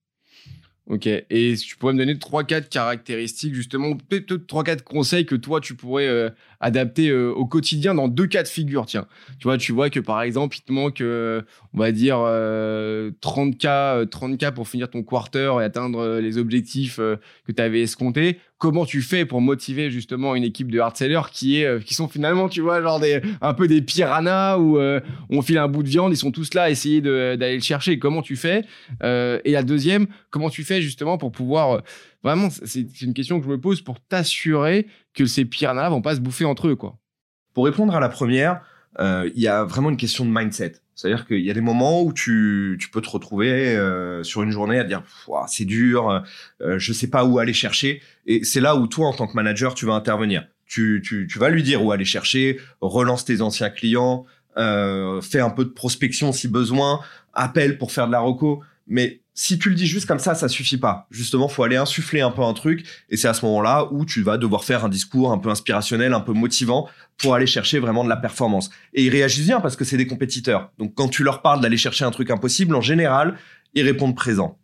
Ok. 0.86 1.06
Et 1.06 1.54
tu 1.56 1.76
pourrais 1.76 1.92
me 1.92 1.98
donner 1.98 2.18
trois, 2.18 2.44
quatre 2.44 2.68
caractéristiques, 2.68 3.54
justement, 3.54 3.96
peut-être 3.96 4.46
trois, 4.46 4.64
quatre 4.64 4.82
conseils 4.82 5.26
que 5.26 5.36
toi, 5.36 5.60
tu 5.60 5.74
pourrais 5.76 6.32
euh, 6.62 6.66
adapter 6.66 7.12
au 7.12 7.46
quotidien 7.46 7.94
dans 7.94 8.08
deux 8.08 8.26
cas 8.26 8.42
de 8.42 8.48
figure. 8.48 8.86
Tiens, 8.86 9.06
tu 9.38 9.44
vois, 9.44 9.58
tu 9.58 9.72
vois 9.72 9.90
que 9.90 10.00
par 10.00 10.22
exemple, 10.22 10.56
il 10.56 10.62
te 10.62 10.72
manque, 10.72 11.02
on 11.02 11.78
va 11.78 11.92
dire, 11.92 12.16
30K, 12.16 14.06
30K 14.06 14.52
pour 14.52 14.68
finir 14.68 14.90
ton 14.90 15.02
quarter 15.02 15.52
et 15.60 15.64
atteindre 15.64 16.18
les 16.18 16.38
objectifs 16.38 16.96
que 16.96 17.52
tu 17.52 17.62
avais 17.62 17.82
escomptés 17.82 18.38
comment 18.60 18.84
tu 18.84 19.00
fais 19.00 19.24
pour 19.24 19.40
motiver 19.40 19.90
justement 19.90 20.36
une 20.36 20.44
équipe 20.44 20.70
de 20.70 20.78
hard 20.78 20.94
sellers 20.94 21.30
qui 21.32 21.60
est 21.60 21.64
euh, 21.64 21.80
qui 21.80 21.94
sont 21.94 22.08
finalement 22.08 22.48
tu 22.48 22.60
vois 22.60 22.80
genre 22.82 23.00
des 23.00 23.20
un 23.40 23.54
peu 23.54 23.66
des 23.66 23.80
piranhas 23.80 24.58
où 24.58 24.78
euh, 24.78 25.00
on 25.30 25.40
file 25.40 25.58
un 25.58 25.66
bout 25.66 25.82
de 25.82 25.88
viande 25.88 26.12
ils 26.12 26.16
sont 26.16 26.30
tous 26.30 26.52
là 26.52 26.64
à 26.64 26.70
essayer 26.70 27.00
d'aller 27.00 27.54
le 27.54 27.62
chercher 27.62 27.98
comment 27.98 28.20
tu 28.20 28.36
fais 28.36 28.64
euh, 29.02 29.40
et 29.46 29.52
la 29.52 29.62
deuxième 29.62 30.06
comment 30.28 30.50
tu 30.50 30.62
fais 30.62 30.82
justement 30.82 31.16
pour 31.16 31.32
pouvoir 31.32 31.82
vraiment 32.22 32.48
c'est 32.50 33.02
une 33.02 33.14
question 33.14 33.38
que 33.38 33.46
je 33.46 33.50
me 33.50 33.60
pose 33.60 33.80
pour 33.80 34.00
t'assurer 34.00 34.86
que 35.14 35.26
ces 35.26 35.44
piranhas 35.44 35.88
vont 35.90 36.02
pas 36.02 36.16
se 36.16 36.20
bouffer 36.20 36.44
entre 36.44 36.68
eux 36.68 36.76
quoi 36.76 36.98
pour 37.54 37.64
répondre 37.64 37.94
à 37.94 38.00
la 38.00 38.08
première 38.08 38.62
il 38.98 39.32
y 39.40 39.48
a 39.48 39.64
vraiment 39.64 39.90
une 39.90 39.96
question 39.96 40.24
de 40.26 40.30
mindset 40.30 40.74
c'est-à-dire 41.00 41.26
qu'il 41.26 41.40
y 41.40 41.50
a 41.50 41.54
des 41.54 41.62
moments 41.62 42.02
où 42.02 42.12
tu, 42.12 42.78
peux 42.92 43.00
te 43.00 43.08
retrouver 43.08 43.74
euh, 43.74 44.22
sur 44.22 44.42
une 44.42 44.50
journée 44.50 44.78
à 44.78 44.84
dire 44.84 45.02
c'est 45.46 45.64
dur, 45.64 46.22
euh, 46.60 46.78
je 46.78 46.92
sais 46.92 47.06
pas 47.08 47.24
où 47.24 47.38
aller 47.38 47.54
chercher. 47.54 48.02
Et 48.26 48.44
c'est 48.44 48.60
là 48.60 48.76
où 48.76 48.86
toi, 48.86 49.08
en 49.08 49.14
tant 49.14 49.26
que 49.26 49.32
manager, 49.32 49.74
tu 49.74 49.86
vas 49.86 49.94
intervenir. 49.94 50.46
Tu, 50.66 51.26
vas 51.36 51.48
lui 51.48 51.62
dire 51.62 51.82
où 51.82 51.90
aller 51.90 52.04
chercher, 52.04 52.60
relance 52.82 53.24
tes 53.24 53.40
anciens 53.40 53.70
clients, 53.70 54.26
euh, 54.58 55.22
fais 55.22 55.40
un 55.40 55.48
peu 55.48 55.64
de 55.64 55.70
prospection 55.70 56.32
si 56.32 56.48
besoin, 56.48 57.00
appelle 57.32 57.78
pour 57.78 57.92
faire 57.92 58.06
de 58.06 58.12
la 58.12 58.20
reco. 58.20 58.62
Mais 58.86 59.22
si 59.42 59.58
tu 59.58 59.70
le 59.70 59.74
dis 59.74 59.86
juste 59.86 60.06
comme 60.06 60.18
ça, 60.18 60.34
ça 60.34 60.48
suffit 60.48 60.76
pas. 60.76 61.06
Justement, 61.10 61.48
faut 61.48 61.62
aller 61.62 61.76
insuffler 61.76 62.20
un 62.20 62.30
peu 62.30 62.42
un 62.42 62.52
truc, 62.52 62.84
et 63.08 63.16
c'est 63.16 63.26
à 63.26 63.32
ce 63.32 63.42
moment-là 63.46 63.88
où 63.90 64.04
tu 64.04 64.20
vas 64.20 64.36
devoir 64.36 64.64
faire 64.64 64.84
un 64.84 64.90
discours 64.90 65.32
un 65.32 65.38
peu 65.38 65.48
inspirationnel, 65.48 66.12
un 66.12 66.20
peu 66.20 66.34
motivant, 66.34 66.90
pour 67.16 67.34
aller 67.34 67.46
chercher 67.46 67.78
vraiment 67.78 68.04
de 68.04 68.10
la 68.10 68.18
performance. 68.18 68.68
Et 68.92 69.02
ils 69.06 69.08
réagissent 69.08 69.46
bien 69.46 69.60
parce 69.60 69.76
que 69.76 69.84
c'est 69.86 69.96
des 69.96 70.06
compétiteurs. 70.06 70.72
Donc 70.76 70.94
quand 70.94 71.08
tu 71.08 71.24
leur 71.24 71.40
parles 71.40 71.62
d'aller 71.62 71.78
chercher 71.78 72.04
un 72.04 72.10
truc 72.10 72.30
impossible, 72.30 72.74
en 72.74 72.82
général, 72.82 73.34
ils 73.72 73.82
répondent 73.82 74.14
présent. 74.14 74.58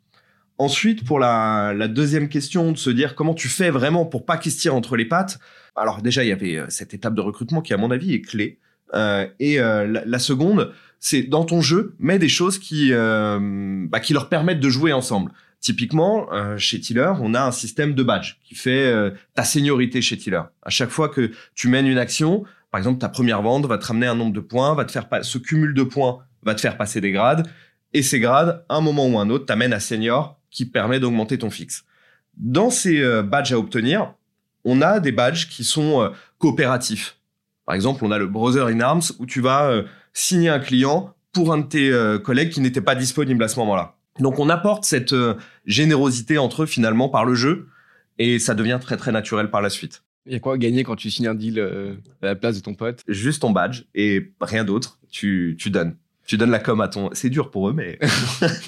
Ensuite, 0.58 1.06
pour 1.06 1.20
la, 1.20 1.88
deuxième 1.88 2.28
question, 2.28 2.72
de 2.72 2.76
se 2.76 2.90
dire 2.90 3.14
comment 3.14 3.32
tu 3.32 3.48
fais 3.48 3.70
vraiment 3.70 4.04
pour 4.04 4.26
pas 4.26 4.36
qu'ils 4.36 4.52
se 4.52 4.60
tirent 4.60 4.74
entre 4.74 4.98
les 4.98 5.06
pattes. 5.06 5.38
Alors 5.74 6.02
déjà, 6.02 6.22
il 6.22 6.28
y 6.28 6.32
avait 6.32 6.58
euh, 6.58 6.66
cette 6.68 6.92
étape 6.92 7.14
de 7.14 7.22
recrutement 7.22 7.62
qui, 7.62 7.72
à 7.72 7.78
mon 7.78 7.90
avis, 7.90 8.12
est 8.12 8.20
clé. 8.20 8.58
Euh, 8.94 9.26
et 9.40 9.58
euh, 9.58 10.02
la, 10.04 10.18
seconde, 10.18 10.72
c'est 11.00 11.22
dans 11.22 11.44
ton 11.44 11.60
jeu, 11.60 11.94
mets 11.98 12.18
des 12.18 12.28
choses 12.28 12.58
qui, 12.58 12.92
euh, 12.92 13.38
bah, 13.88 14.00
qui 14.00 14.12
leur 14.12 14.28
permettent 14.28 14.60
de 14.60 14.68
jouer 14.68 14.92
ensemble. 14.92 15.30
Typiquement, 15.60 16.32
euh, 16.32 16.58
chez 16.58 16.80
Tiller, 16.80 17.12
on 17.20 17.34
a 17.34 17.42
un 17.42 17.50
système 17.50 17.94
de 17.94 18.02
badge 18.02 18.34
qui 18.44 18.54
fait 18.54 18.86
euh, 18.86 19.10
ta 19.34 19.44
seniorité 19.44 20.02
chez 20.02 20.16
Tiller. 20.16 20.42
À 20.62 20.70
chaque 20.70 20.90
fois 20.90 21.08
que 21.08 21.30
tu 21.54 21.68
mènes 21.68 21.86
une 21.86 21.98
action, 21.98 22.44
par 22.70 22.78
exemple, 22.78 22.98
ta 22.98 23.08
première 23.08 23.42
vente 23.42 23.66
va 23.66 23.78
te 23.78 23.86
ramener 23.86 24.06
un 24.06 24.14
nombre 24.14 24.32
de 24.32 24.40
points, 24.40 24.74
va 24.74 24.84
te 24.84 24.92
faire 24.92 25.06
ce 25.22 25.38
cumul 25.38 25.74
de 25.74 25.82
points 25.82 26.18
va 26.42 26.54
te 26.54 26.60
faire 26.60 26.76
passer 26.76 27.00
des 27.00 27.10
grades, 27.10 27.48
et 27.92 28.02
ces 28.02 28.20
grades, 28.20 28.64
un 28.68 28.80
moment 28.80 29.08
ou 29.08 29.18
un 29.18 29.30
autre, 29.30 29.46
t'amènent 29.46 29.72
à 29.72 29.80
senior 29.80 30.38
qui 30.50 30.64
permet 30.64 31.00
d'augmenter 31.00 31.38
ton 31.38 31.50
fixe. 31.50 31.84
Dans 32.36 32.70
ces 32.70 33.02
badges 33.22 33.52
à 33.52 33.58
obtenir, 33.58 34.14
on 34.64 34.80
a 34.80 35.00
des 35.00 35.10
badges 35.10 35.48
qui 35.48 35.64
sont 35.64 36.12
coopératifs. 36.38 37.16
Par 37.64 37.74
exemple, 37.74 38.04
on 38.04 38.12
a 38.12 38.18
le 38.18 38.28
Brother 38.28 38.68
in 38.68 38.78
Arms 38.78 39.02
où 39.18 39.26
tu 39.26 39.40
vas 39.40 39.82
signer 40.16 40.48
un 40.48 40.58
client 40.58 41.14
pour 41.32 41.52
un 41.52 41.58
de 41.58 41.66
tes 41.66 41.92
euh, 41.92 42.18
collègues 42.18 42.50
qui 42.50 42.60
n'était 42.60 42.80
pas 42.80 42.94
disponible 42.94 43.44
à 43.44 43.48
ce 43.48 43.58
moment-là. 43.60 43.96
Donc 44.18 44.38
on 44.38 44.48
apporte 44.48 44.84
cette 44.84 45.12
euh, 45.12 45.34
générosité 45.66 46.38
entre 46.38 46.62
eux 46.62 46.66
finalement 46.66 47.10
par 47.10 47.26
le 47.26 47.34
jeu 47.34 47.68
et 48.18 48.38
ça 48.38 48.54
devient 48.54 48.78
très 48.80 48.96
très 48.96 49.12
naturel 49.12 49.50
par 49.50 49.60
la 49.60 49.68
suite. 49.68 50.02
Il 50.24 50.32
y 50.32 50.36
a 50.36 50.40
quoi 50.40 50.54
à 50.54 50.58
gagner 50.58 50.84
quand 50.84 50.96
tu 50.96 51.10
signes 51.10 51.28
un 51.28 51.34
deal 51.34 51.58
euh, 51.58 51.94
à 52.22 52.26
la 52.26 52.34
place 52.34 52.56
de 52.56 52.62
ton 52.62 52.74
pote? 52.74 53.02
Juste 53.06 53.42
ton 53.42 53.50
badge 53.50 53.82
et 53.94 54.32
rien 54.40 54.64
d'autre. 54.64 54.98
Tu, 55.10 55.54
tu 55.58 55.68
donnes 55.70 55.96
tu 56.26 56.36
donnes 56.36 56.50
la 56.50 56.58
com 56.58 56.80
à 56.80 56.88
ton. 56.88 57.10
C'est 57.12 57.30
dur 57.30 57.50
pour 57.50 57.68
eux, 57.68 57.72
mais 57.72 57.98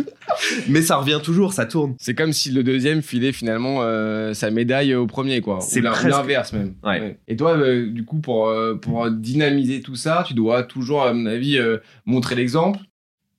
mais 0.69 0.83
ça 0.83 0.97
revient 0.97 1.21
toujours, 1.23 1.53
ça 1.53 1.67
tourne. 1.67 1.97
C'est 1.99 2.15
comme 2.15 2.33
si 2.33 2.51
le 2.51 2.63
deuxième 2.63 3.03
filait 3.03 3.33
finalement 3.33 3.79
euh, 3.83 4.33
sa 4.33 4.51
médaille 4.51 4.95
au 4.95 5.07
premier, 5.07 5.41
quoi. 5.41 5.61
C'est 5.61 5.81
l'inverse 5.81 6.53
même. 6.53 6.75
Ouais. 6.85 7.19
Et 7.27 7.37
toi, 7.37 7.57
euh, 7.57 7.91
du 7.91 8.05
coup, 8.05 8.21
pour 8.21 8.49
euh, 8.49 8.77
pour 8.77 9.11
dynamiser 9.11 9.81
tout 9.81 9.97
ça, 9.97 10.25
tu 10.27 10.35
dois 10.35 10.63
toujours, 10.63 11.03
à 11.03 11.13
mon 11.13 11.27
avis, 11.27 11.59
montrer 12.07 12.37
l'exemple. 12.37 12.79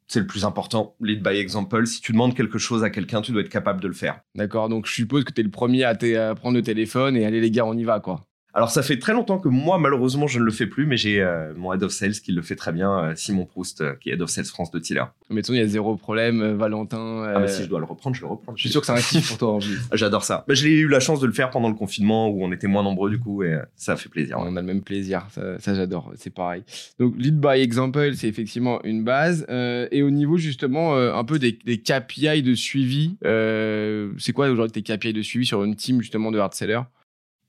c'est 0.07 0.19
le 0.19 0.27
plus 0.27 0.43
important. 0.43 0.95
Lead 0.99 1.23
by 1.23 1.37
example. 1.37 1.87
Si 1.87 2.01
tu 2.01 2.11
demandes 2.11 2.35
quelque 2.35 2.57
chose 2.57 2.83
à 2.83 2.89
quelqu'un, 2.89 3.21
tu 3.21 3.31
dois 3.31 3.41
être 3.41 3.49
capable 3.49 3.81
de 3.81 3.87
le 3.87 3.93
faire. 3.93 4.19
D'accord, 4.35 4.67
donc 4.67 4.85
je 4.85 4.93
suppose 4.93 5.23
que 5.23 5.31
tu 5.31 5.41
es 5.41 5.43
le 5.43 5.51
premier 5.51 5.83
à, 5.83 5.91
à, 5.91 6.35
prendre 6.35 6.55
le 6.55 6.61
téléphone 6.61 7.15
et 7.15 7.25
aller 7.25 7.39
les 7.39 7.51
gars, 7.51 7.65
on 7.65 7.77
y 7.77 7.83
va 7.83 7.99
quoi. 7.99 8.28
Alors 8.53 8.71
ça 8.71 8.81
fait 8.81 8.97
très 8.97 9.13
longtemps 9.13 9.37
que 9.37 9.47
moi 9.47 9.77
malheureusement 9.77 10.25
je 10.25 10.39
ne 10.39 10.43
le 10.43 10.51
fais 10.51 10.65
plus, 10.65 10.87
mais 10.87 10.97
j'ai 10.97 11.21
euh, 11.21 11.53
mon 11.55 11.71
head 11.71 11.83
of 11.83 11.91
sales 11.91 12.13
qui 12.13 12.31
le 12.31 12.41
fait 12.41 12.55
très 12.55 12.71
bien, 12.71 12.91
euh, 12.91 13.13
Simon 13.15 13.45
Proust, 13.45 13.81
euh, 13.81 13.93
qui 13.93 14.09
est 14.09 14.13
head 14.13 14.21
of 14.21 14.29
sales 14.29 14.45
France 14.45 14.71
de 14.71 14.79
Tiller. 14.79 15.03
Mettons 15.29 15.53
il 15.53 15.59
y 15.59 15.61
a 15.61 15.67
zéro 15.67 15.95
problème, 15.95 16.55
Valentin. 16.57 17.23
Ah 17.27 17.39
bah 17.39 17.47
si 17.47 17.63
je 17.63 17.67
dois 17.67 17.79
le 17.79 17.85
reprendre, 17.85 18.15
je 18.15 18.21
le 18.21 18.27
reprends. 18.27 18.55
Je 18.55 18.61
suis 18.61 18.69
sûr 18.69 18.81
que 18.81 18.87
c'est 18.87 18.93
un 18.93 19.01
kiff 19.01 19.29
pour 19.29 19.37
toi. 19.37 19.53
En 19.53 19.59
J'adore 19.93 20.23
ça. 20.23 20.45
Bah, 20.47 20.55
j'ai 20.55 20.71
eu 20.71 20.87
la 20.87 20.99
chance 20.99 21.19
de 21.19 21.27
le 21.27 21.33
faire 21.33 21.51
pendant 21.51 21.69
le 21.69 21.75
confinement 21.75 22.27
où 22.29 22.43
on 22.43 22.51
était 22.51 22.67
moins 22.67 22.81
nombreux 22.81 23.11
du 23.11 23.19
coup 23.19 23.43
et 23.43 23.59
ça 23.75 23.95
fait 23.95 24.09
plaisir. 24.09 24.37
On 24.39 24.55
a 24.55 24.61
le 24.61 24.65
même 24.65 24.81
plaisir, 24.81 25.27
ça, 25.29 25.75
j'adore, 25.75 26.11
c'est 26.15 26.33
pareil. 26.33 26.63
Donc 26.97 27.13
lead 27.17 27.39
by 27.39 27.59
example, 27.59 28.15
c'est 28.15 28.27
effectivement 28.27 28.83
une 28.83 29.03
base. 29.03 29.45
et 29.49 30.01
au 30.01 30.09
niveau 30.09 30.37
justement 30.37 30.95
un 30.97 31.23
peu 31.23 31.37
des, 31.37 31.57
des, 31.65 31.77
KPI 31.77 32.41
de 32.41 32.55
suivi, 32.55 33.15
c'est 33.21 34.33
quoi 34.33 34.49
aujourd'hui 34.49 34.81
tes 34.81 34.97
KPI 34.97 35.13
de 35.13 35.21
suivi 35.21 35.45
sur 35.45 35.63
une 35.63 35.75
team 35.75 36.01
justement 36.01 36.31
de 36.31 36.39
hard 36.39 36.55
sellers 36.55 36.81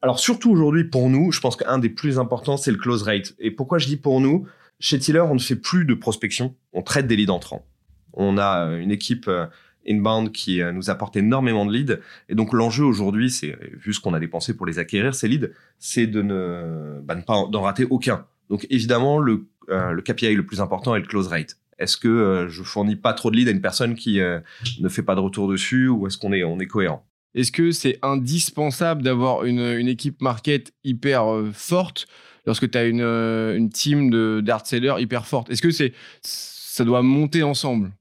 alors 0.02 0.18
surtout 0.18 0.50
aujourd'hui 0.50 0.84
pour 0.84 1.10
nous, 1.10 1.30
je 1.30 1.40
pense 1.40 1.56
qu'un 1.56 1.78
des 1.78 1.90
plus 1.90 2.18
importants 2.18 2.56
c'est 2.56 2.70
le 2.70 2.78
close 2.78 3.02
rate. 3.02 3.34
Et 3.38 3.50
pourquoi 3.50 3.78
je 3.78 3.86
dis 3.86 3.96
pour 3.96 4.20
nous? 4.20 4.46
Chez 4.78 4.98
Tiller, 4.98 5.20
on 5.20 5.34
ne 5.34 5.40
fait 5.40 5.56
plus 5.56 5.84
de 5.84 5.92
prospection, 5.92 6.54
on 6.72 6.82
traite 6.82 7.06
des 7.06 7.16
leads 7.16 7.30
entrants. 7.30 7.66
On 8.14 8.38
a 8.38 8.66
euh, 8.66 8.78
une 8.78 8.90
équipe 8.90 9.28
euh, 9.28 9.46
inbound 9.86 10.32
qui 10.32 10.62
euh, 10.62 10.72
nous 10.72 10.88
apporte 10.88 11.16
énormément 11.16 11.66
de 11.66 11.72
leads. 11.72 11.98
Et 12.30 12.34
donc 12.34 12.54
l'enjeu 12.54 12.84
aujourd'hui, 12.84 13.30
c'est 13.30 13.58
vu 13.74 13.92
ce 13.92 14.00
qu'on 14.00 14.14
a 14.14 14.20
dépensé 14.20 14.56
pour 14.56 14.64
les 14.64 14.78
acquérir 14.78 15.14
ces 15.14 15.28
leads, 15.28 15.50
c'est 15.78 16.06
de 16.06 16.22
ne, 16.22 16.98
bah, 17.02 17.14
ne 17.14 17.20
pas 17.20 17.46
d'en 17.50 17.60
rater 17.60 17.86
aucun. 17.90 18.24
Donc 18.48 18.66
évidemment 18.70 19.18
le, 19.18 19.46
le 19.68 20.00
KPI 20.00 20.34
le 20.34 20.46
plus 20.46 20.62
important 20.62 20.96
est 20.96 21.00
le 21.00 21.06
close 21.06 21.28
rate. 21.28 21.58
Est-ce 21.78 21.96
que 21.96 22.46
je 22.50 22.62
fournis 22.62 22.96
pas 22.96 23.12
trop 23.12 23.30
de 23.30 23.36
leads 23.36 23.48
à 23.48 23.52
une 23.52 23.60
personne 23.60 23.94
qui 23.94 24.18
ne 24.18 24.88
fait 24.88 25.02
pas 25.02 25.14
de 25.14 25.20
retour 25.20 25.46
dessus 25.46 25.88
ou 25.88 26.06
est-ce 26.06 26.18
qu'on 26.18 26.32
est 26.32 26.42
on 26.42 26.58
est 26.58 26.66
cohérent? 26.66 27.06
Est-ce 27.34 27.52
que 27.52 27.70
c'est 27.70 27.98
indispensable 28.02 29.02
d'avoir 29.02 29.44
une, 29.44 29.88
équipe 29.88 30.20
market 30.20 30.72
hyper 30.82 31.32
euh, 31.32 31.50
forte 31.52 32.06
lorsque 32.46 32.70
tu 32.70 32.76
as 32.76 32.84
une, 32.84 33.02
euh, 33.02 33.56
une 33.56 33.70
team 33.70 34.40
d'art 34.42 34.66
sellers 34.66 34.96
hyper 34.98 35.26
forte? 35.26 35.50
Est-ce 35.50 35.62
que 35.62 35.70
c'est 35.70 35.92
ça 36.22 36.84
doit 36.84 37.02
monter 37.02 37.42
ensemble? 37.42 37.92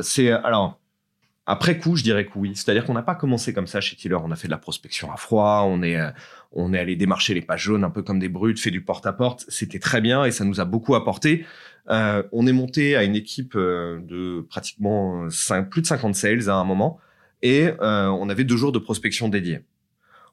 C'est 0.00 0.30
alors 0.30 0.80
après 1.48 1.78
coup, 1.78 1.94
je 1.94 2.02
dirais 2.02 2.26
que 2.26 2.32
oui. 2.36 2.52
C'est-à-dire 2.56 2.84
qu'on 2.84 2.94
n'a 2.94 3.02
pas 3.02 3.14
commencé 3.14 3.52
comme 3.52 3.68
ça 3.68 3.80
chez 3.80 3.94
Tiller. 3.94 4.16
On 4.16 4.32
a 4.32 4.36
fait 4.36 4.48
de 4.48 4.52
la 4.52 4.58
prospection 4.58 5.12
à 5.12 5.16
froid. 5.16 5.64
On 5.66 5.82
est 5.82 5.96
euh, 5.96 6.10
on 6.52 6.72
est 6.72 6.78
allé 6.78 6.96
démarcher 6.96 7.34
les 7.34 7.42
pages 7.42 7.62
jaunes 7.62 7.84
un 7.84 7.90
peu 7.90 8.02
comme 8.02 8.18
des 8.18 8.28
brutes, 8.28 8.58
fait 8.58 8.70
du 8.70 8.82
porte 8.82 9.06
à 9.06 9.12
porte. 9.12 9.44
C'était 9.48 9.78
très 9.78 10.00
bien 10.00 10.24
et 10.24 10.30
ça 10.30 10.44
nous 10.44 10.60
a 10.60 10.64
beaucoup 10.64 10.94
apporté. 10.94 11.44
on 11.88 12.46
est 12.46 12.52
monté 12.52 12.96
à 12.96 13.04
une 13.04 13.14
équipe 13.14 13.56
de 13.56 14.40
pratiquement 14.48 15.28
plus 15.70 15.82
de 15.82 15.86
50 15.86 16.14
sales 16.14 16.48
à 16.48 16.54
un 16.54 16.64
moment 16.64 16.98
et 17.46 17.70
euh, 17.80 18.08
on 18.08 18.28
avait 18.28 18.42
deux 18.42 18.56
jours 18.56 18.72
de 18.72 18.80
prospection 18.80 19.28
dédiés. 19.28 19.60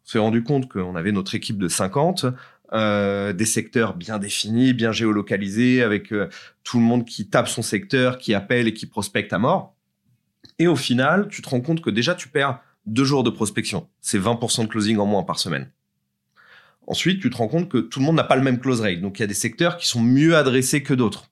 On 0.03 0.10
s'est 0.10 0.20
rendu 0.20 0.41
compte 0.41 0.67
qu'on 0.67 0.96
avait 0.96 1.12
notre 1.12 1.36
équipe 1.36 1.60
de 1.60 1.67
50, 1.67 2.25
euh, 2.74 3.34
des 3.34 3.46
secteurs 3.46 3.93
bien 3.93 4.17
définis, 4.17 4.74
bien 4.74 4.91
géolocalisés, 4.91 5.84
avec 5.84 6.12
euh, 6.12 6.27
tout 6.63 6.79
le 6.79 6.84
monde 6.84 7.05
qui 7.05 7.29
tape 7.29 7.48
son 7.48 7.62
secteur, 7.62 8.17
qui 8.17 8.34
appelle 8.34 8.67
et 8.67 8.74
qui 8.74 8.88
prospecte 8.88 9.32
à 9.32 9.38
mort. 9.38 9.75
Et 10.58 10.67
au 10.67 10.75
final, 10.75 11.27
tu 11.29 11.43
te 11.43 11.50
rends 11.50 11.62
compte 11.62 11.82
que 11.82 11.91
déjà 11.91 12.15
tu 12.15 12.29
perds 12.29 12.60
deux 12.88 13.05
jours 13.05 13.24
de 13.24 13.29
prospection. 13.29 13.88
C'est 14.01 14.20
20% 14.20 14.63
de 14.63 14.67
closing 14.67 14.98
en 14.98 15.05
moins 15.05 15.24
par 15.24 15.38
semaine. 15.38 15.70
Ensuite, 16.88 17.22
tu 17.22 17.29
te 17.29 17.38
rends 17.38 17.48
compte 17.48 17.70
que 17.70 17.77
tout 17.77 18.00
le 18.00 18.05
monde 18.05 18.15
n'a 18.15 18.24
pas 18.24 18.36
le 18.36 18.41
même 18.41 18.60
close 18.60 18.82
rate. 18.82 19.01
Donc, 19.01 19.20
il 19.20 19.22
y 19.22 19.24
a 19.24 19.27
des 19.27 19.36
secteurs 19.36 19.77
qui 19.77 19.88
sont 19.88 20.01
mieux 20.01 20.36
adressés 20.36 20.82
que 20.82 20.96
d'autres 20.96 21.29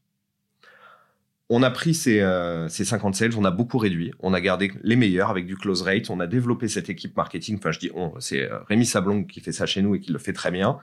on 1.54 1.64
a 1.64 1.70
pris 1.70 1.94
ces, 1.94 2.20
50 2.20 2.24
euh, 2.24 3.18
sales, 3.18 3.38
on 3.38 3.44
a 3.44 3.52
beaucoup 3.52 3.78
réduit, 3.78 4.14
on 4.22 4.34
a 4.34 4.40
gardé 4.40 4.72
les 4.84 4.96
meilleurs 4.96 5.30
avec 5.30 5.46
du 5.46 5.58
close 5.58 5.82
rate, 5.82 6.10
on 6.10 6.22
a 6.22 6.28
développé 6.28 6.70
cette 6.70 6.90
équipe 6.90 7.18
marketing, 7.18 7.58
enfin 7.58 7.74
je 7.74 7.80
dis 7.80 7.92
c'est 8.20 8.50
euh, 8.50 8.60
Rémi 8.70 8.86
Sablon 8.86 9.26
qui 9.26 9.42
fait 9.42 9.52
ça 9.52 9.66
chez 9.66 9.82
nous 9.82 9.96
et 9.96 10.00
qui 10.00 10.14
le 10.14 10.18
fait 10.18 10.32
très 10.32 10.50
bien, 10.50 10.80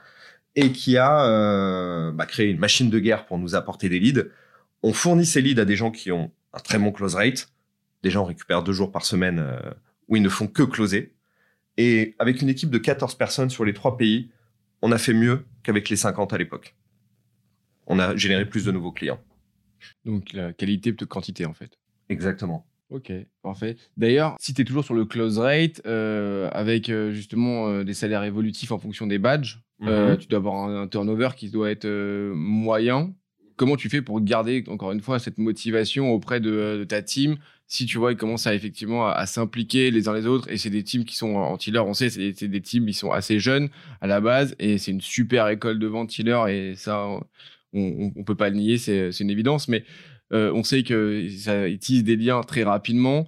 et 0.55 0.71
qui 0.71 0.95
a 0.95 1.25
euh, 1.25 2.11
bah, 2.11 2.27
créé 2.27 2.51
une 2.51 2.59
machine 2.59 2.91
de 2.91 2.99
guerre 2.99 3.25
pour 3.25 3.39
nous 3.39 3.55
apporter 3.55 3.89
des 3.89 3.99
leads. 3.99 4.27
On 4.83 4.93
fournit 4.93 5.25
ces 5.25 5.41
leads 5.41 5.59
à 5.59 5.65
des 5.65 5.75
gens 5.75 5.89
qui 5.89 6.11
ont 6.11 6.31
un 6.53 6.59
très 6.59 6.77
bon 6.77 6.91
close 6.91 7.15
rate, 7.15 7.49
des 8.03 8.11
gens 8.11 8.23
récupèrent 8.23 8.61
deux 8.61 8.71
jours 8.71 8.91
par 8.91 9.05
semaine 9.05 9.43
où 10.07 10.17
ils 10.17 10.21
ne 10.21 10.29
font 10.29 10.45
que 10.45 10.61
closer, 10.61 11.15
et 11.77 12.15
avec 12.19 12.43
une 12.43 12.49
équipe 12.49 12.69
de 12.69 12.77
14 12.77 13.15
personnes 13.15 13.49
sur 13.49 13.65
les 13.65 13.73
trois 13.73 13.97
pays, 13.97 14.29
on 14.83 14.91
a 14.91 14.99
fait 14.99 15.13
mieux 15.13 15.45
qu'avec 15.63 15.89
les 15.89 15.95
50 15.95 16.31
à 16.31 16.37
l'époque. 16.37 16.75
On 17.87 17.97
a 17.97 18.15
généré 18.15 18.45
plus 18.45 18.65
de 18.65 18.71
nouveaux 18.71 18.91
clients. 18.91 19.19
Donc 20.05 20.33
la 20.33 20.53
qualité 20.53 20.91
de 20.91 21.05
quantité 21.05 21.45
en 21.45 21.53
fait. 21.53 21.77
Exactement. 22.09 22.65
Ok, 22.89 23.11
parfait. 23.43 23.77
D'ailleurs, 23.97 24.35
si 24.39 24.53
tu 24.53 24.63
es 24.63 24.65
toujours 24.65 24.83
sur 24.83 24.95
le 24.95 25.05
close 25.05 25.37
rate, 25.37 25.81
euh, 25.85 26.49
avec 26.51 26.89
euh, 26.89 27.11
justement 27.11 27.67
euh, 27.67 27.83
des 27.83 27.93
salaires 27.93 28.23
évolutifs 28.23 28.71
en 28.71 28.79
fonction 28.79 29.05
des 29.05 29.19
badges, 29.19 29.59
mhm. 29.79 30.17
tu 30.17 30.27
dois 30.27 30.37
avoir 30.37 30.63
un, 30.63 30.87
turnover 30.87 31.29
qui 31.37 31.49
doit 31.51 31.69
être 31.69 31.87
moyen. 32.33 33.13
Comment 33.57 33.75
tu 33.75 33.89
fais 33.89 34.01
pour 34.01 34.19
garder, 34.21 34.63
encore 34.69 34.91
une 34.91 35.01
fois, 35.01 35.19
cette 35.19 35.37
motivation 35.37 36.11
auprès 36.11 36.39
de, 36.39 36.85
ta 36.87 37.01
team 37.01 37.37
si 37.71 37.85
tu 37.85 37.99
vois, 37.99 38.13
ils 38.13 38.17
commencent 38.17 38.47
à 38.47 38.55
effectivement 38.55 39.07
à, 39.07 39.27
s'impliquer 39.27 39.91
les 39.91 40.07
uns 40.07 40.15
les 40.15 40.25
autres, 40.25 40.49
et 40.49 40.57
c'est 40.57 40.71
des 40.71 40.81
teams 40.81 41.05
qui 41.05 41.15
sont 41.15 41.35
en 41.35 41.55
tiller, 41.55 41.77
on 41.77 41.93
sait, 41.93 42.09
c'est 42.09 42.47
des, 42.47 42.61
teams 42.61 42.87
qui 42.87 42.93
sont 42.93 43.11
assez 43.11 43.37
jeunes 43.37 43.69
à 44.01 44.07
la 44.07 44.21
base, 44.21 44.55
et 44.57 44.79
c'est 44.79 44.89
une 44.89 45.01
super 45.01 45.47
école 45.49 45.77
de 45.77 45.85
vente 45.85 46.09
tiller, 46.09 46.45
et 46.49 46.75
ça, 46.75 47.07
on, 47.73 48.23
peut 48.23 48.35
pas 48.35 48.49
le 48.49 48.55
nier, 48.55 48.77
c'est 48.77 49.11
une 49.19 49.29
évidence, 49.29 49.67
mais 49.67 49.83
euh, 50.31 50.51
on 50.53 50.63
sait 50.63 50.83
que 50.83 51.27
ça 51.29 51.67
utilise 51.67 52.03
des 52.03 52.15
liens 52.15 52.41
très 52.41 52.63
rapidement. 52.63 53.27